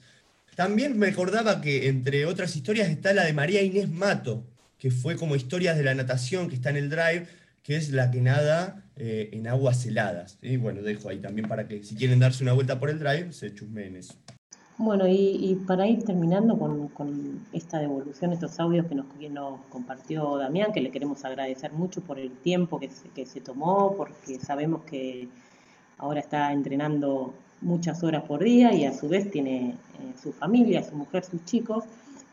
También 0.55 0.99
me 0.99 1.09
acordaba 1.09 1.61
que 1.61 1.89
entre 1.89 2.25
otras 2.25 2.57
historias 2.57 2.89
está 2.89 3.13
la 3.13 3.25
de 3.25 3.35
María 3.35 3.63
Inés 3.63 3.91
Mato, 3.91 4.45
que 4.79 4.91
fue 4.91 5.17
como 5.17 5.37
historias 5.37 5.77
de 5.77 5.85
la 5.85 5.95
natación 5.95 6.49
que 6.49 6.55
está 6.55 6.71
en 6.71 6.77
el 6.77 6.89
drive, 6.89 7.27
que 7.63 7.77
es 7.77 7.91
la 7.91 8.11
que 8.11 8.23
nada 8.23 8.83
eh, 8.97 9.29
en 9.33 9.47
aguas 9.47 9.85
heladas. 9.85 10.39
Y 10.41 10.57
bueno, 10.57 10.81
dejo 10.81 11.11
ahí 11.11 11.19
también 11.19 11.49
para 11.49 11.69
que 11.69 11.85
si 11.85 11.95
quieren 11.97 12.19
darse 12.19 12.43
una 12.43 12.55
vuelta 12.55 12.81
por 12.81 12.89
el 12.89 12.99
drive, 12.99 13.35
se 13.35 13.55
chusmeen 13.55 13.97
eso. 13.97 14.15
Bueno, 14.79 15.07
y, 15.07 15.63
para 15.67 15.87
ir 15.87 16.03
terminando 16.03 16.59
con, 16.59 17.47
esta 17.53 17.79
devolución, 17.79 18.33
estos 18.33 18.59
audios 18.61 18.87
que 18.87 18.95
nos, 18.95 19.07
nos, 19.31 19.61
compartió 19.71 20.37
Damián, 20.37 20.73
que 20.73 20.81
le 20.81 20.91
queremos 20.91 21.25
agradecer 21.25 21.73
mucho 21.73 22.03
por 22.03 22.19
el 22.19 22.31
tiempo 22.31 22.79
que 22.79 22.91
que 23.15 23.25
se 23.25 23.41
tomó, 23.41 23.95
porque 23.97 24.39
sabemos 24.39 24.83
que 24.85 25.29
ahora 25.99 26.21
está 26.21 26.53
entrenando 26.53 27.35
muchas 27.61 28.03
horas 28.03 28.23
por 28.25 28.43
día 28.43 28.73
y 28.75 28.85
a 28.85 28.93
su 28.93 29.09
vez 29.09 29.31
tiene 29.31 29.71
eh, 29.71 29.75
su 30.23 30.33
familia, 30.33 30.83
su 30.83 30.95
mujer, 30.97 31.25
sus 31.25 31.45
chicos. 31.45 31.85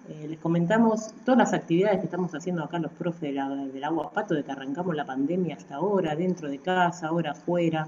Eh, 0.09 0.27
les 0.29 0.39
comentamos 0.39 1.13
todas 1.23 1.37
las 1.37 1.53
actividades 1.53 1.99
que 1.99 2.05
estamos 2.05 2.33
haciendo 2.35 2.63
acá 2.63 2.77
los 2.77 2.91
profes 2.91 3.33
del 3.33 3.83
Agua 3.83 4.11
Pato, 4.11 4.33
de 4.33 4.43
que 4.43 4.51
arrancamos 4.51 4.95
la 4.95 5.05
pandemia 5.05 5.55
hasta 5.55 5.75
ahora, 5.75 6.15
dentro 6.15 6.49
de 6.49 6.59
casa, 6.59 7.07
ahora 7.07 7.31
afuera, 7.31 7.87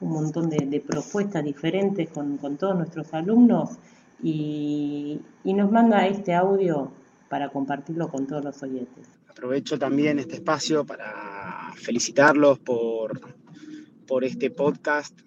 un 0.00 0.10
montón 0.10 0.50
de, 0.50 0.80
propuestas 0.84 1.44
diferentes 1.44 2.10
con, 2.10 2.38
todos 2.58 2.76
nuestros 2.76 3.14
alumnos 3.14 3.78
y, 4.22 5.20
nos 5.44 5.70
manda 5.70 6.06
este 6.06 6.34
audio 6.34 6.90
para 7.28 7.48
compartirlo 7.48 8.08
con 8.08 8.26
todos 8.26 8.44
los 8.44 8.62
oyentes. 8.62 9.06
Aprovecho 9.28 9.78
también 9.78 10.18
este 10.18 10.34
espacio 10.34 10.84
para 10.84 11.72
felicitarlos 11.76 12.58
por, 12.58 13.20
por 14.06 14.24
este 14.24 14.50
podcast 14.50 15.18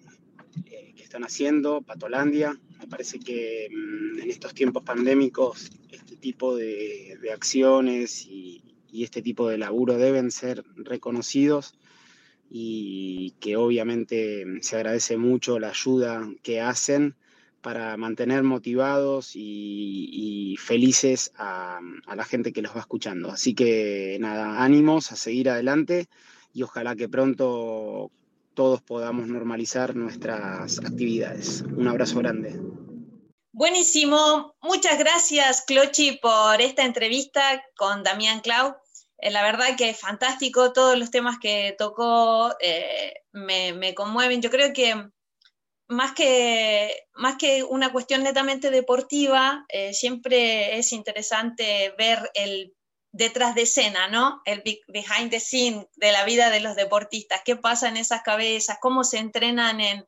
están 1.16 1.24
haciendo, 1.24 1.80
Patolandia. 1.80 2.60
Me 2.78 2.86
parece 2.88 3.18
que 3.18 3.68
mm, 3.70 4.20
en 4.20 4.30
estos 4.30 4.52
tiempos 4.52 4.82
pandémicos 4.82 5.70
este 5.90 6.16
tipo 6.16 6.54
de, 6.54 7.18
acciones 7.32 8.26
y, 8.26 8.62
este 8.92 9.20
tipo 9.20 9.48
de 9.48 9.58
laburo 9.58 9.98
deben 9.98 10.30
ser 10.30 10.64
reconocidos 10.76 11.74
y 12.50 13.34
que 13.40 13.56
obviamente 13.56 14.46
se 14.62 14.76
agradece 14.76 15.18
mucho 15.18 15.58
la 15.58 15.68
ayuda 15.68 16.26
que 16.42 16.62
hacen 16.62 17.14
para 17.60 17.96
mantener 17.98 18.42
motivados 18.42 19.32
y, 19.34 20.56
felices 20.58 21.32
a, 21.36 21.80
a, 22.06 22.16
la 22.16 22.24
gente 22.24 22.52
que 22.52 22.62
los 22.62 22.74
va 22.74 22.80
escuchando. 22.80 23.30
Así 23.30 23.54
que 23.54 24.16
nada, 24.20 24.62
ánimos 24.62 25.12
a 25.12 25.16
seguir 25.16 25.50
adelante 25.50 26.08
y 26.54 26.62
ojalá 26.62 26.96
que 26.96 27.08
pronto 27.08 28.10
todos 28.56 28.82
podamos 28.82 29.28
normalizar 29.28 29.94
nuestras 29.94 30.78
actividades. 30.78 31.62
Un 31.76 31.86
abrazo 31.86 32.18
grande. 32.18 32.58
Buenísimo. 33.52 34.56
Muchas 34.62 34.98
gracias, 34.98 35.62
Clochi, 35.66 36.12
por 36.12 36.60
esta 36.60 36.84
entrevista 36.84 37.62
con 37.76 38.02
Damián 38.02 38.40
Clau. 38.40 38.74
Eh, 39.18 39.30
la 39.30 39.42
verdad 39.42 39.76
que 39.76 39.90
es 39.90 40.00
fantástico, 40.00 40.72
todos 40.72 40.98
los 40.98 41.10
temas 41.10 41.38
que 41.38 41.74
tocó 41.78 42.54
eh, 42.60 43.14
me, 43.32 43.94
conmueven. 43.94 44.40
Yo 44.40 44.50
creo 44.50 44.72
que 44.72 44.94
más 45.88 46.12
que, 46.12 47.04
más 47.14 47.36
que 47.36 47.62
una 47.62 47.92
cuestión 47.92 48.22
netamente 48.22 48.70
deportiva, 48.70 49.64
eh, 49.68 49.92
siempre 49.92 50.78
es 50.78 50.92
interesante 50.92 51.94
ver 51.98 52.30
el 52.34 52.75
detrás 53.16 53.54
de 53.54 53.62
escena, 53.62 54.08
¿no? 54.08 54.42
El 54.44 54.62
behind 54.88 55.30
the 55.30 55.40
scene 55.40 55.88
de 55.96 56.12
la 56.12 56.24
vida 56.24 56.50
de 56.50 56.60
los 56.60 56.76
deportistas, 56.76 57.40
qué 57.44 57.56
pasa 57.56 57.88
en 57.88 57.96
esas 57.96 58.22
cabezas, 58.22 58.78
cómo 58.80 59.04
se 59.04 59.18
entrenan 59.18 59.80
en, 59.80 60.06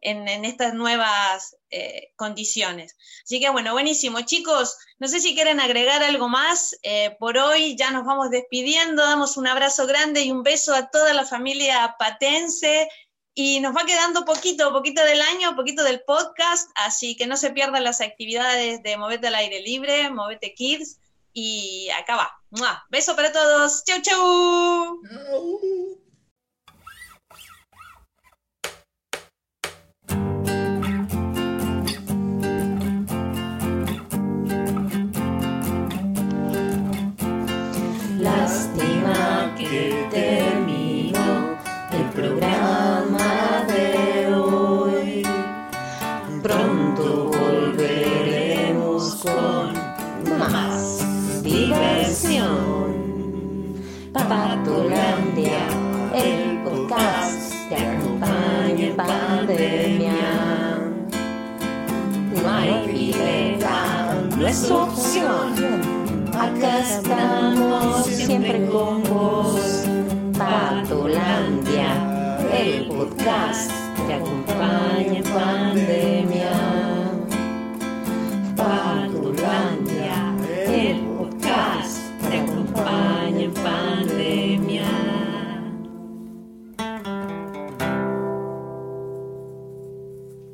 en, 0.00 0.44
estas 0.44 0.74
nuevas 0.74 1.56
eh, 1.70 2.12
condiciones. 2.16 2.96
Así 3.24 3.40
que 3.40 3.50
bueno, 3.50 3.72
buenísimo. 3.72 4.20
Chicos, 4.22 4.76
no 4.98 5.06
sé 5.06 5.20
si 5.20 5.34
quieren 5.34 5.60
agregar 5.60 6.02
algo 6.02 6.28
más. 6.28 6.76
Eh, 6.82 7.16
por 7.20 7.38
hoy 7.38 7.76
ya 7.76 7.90
nos 7.92 8.04
vamos 8.04 8.30
despidiendo. 8.30 9.04
Damos 9.04 9.36
un 9.36 9.46
abrazo 9.46 9.86
grande 9.86 10.22
y 10.22 10.32
un 10.32 10.42
beso 10.42 10.74
a 10.74 10.90
toda 10.90 11.14
la 11.14 11.24
familia 11.24 11.94
patense. 11.98 12.88
Y 13.34 13.60
nos 13.60 13.76
va 13.76 13.86
quedando 13.86 14.24
poquito, 14.24 14.72
poquito 14.72 15.04
del 15.04 15.22
año, 15.22 15.54
poquito 15.54 15.84
del 15.84 16.00
podcast, 16.00 16.68
así 16.74 17.16
que 17.16 17.28
no 17.28 17.36
se 17.36 17.52
pierdan 17.52 17.84
las 17.84 18.00
actividades 18.00 18.82
de 18.82 18.96
Movete 18.96 19.28
al 19.28 19.36
aire 19.36 19.60
libre, 19.60 20.10
Movete 20.10 20.54
Kids, 20.54 20.98
y 21.32 21.88
acá 21.90 22.16
va. 22.16 22.37
Beso 22.90 23.14
para 23.16 23.32
todos. 23.32 23.82
Chau, 23.86 24.00
chau. 24.02 25.08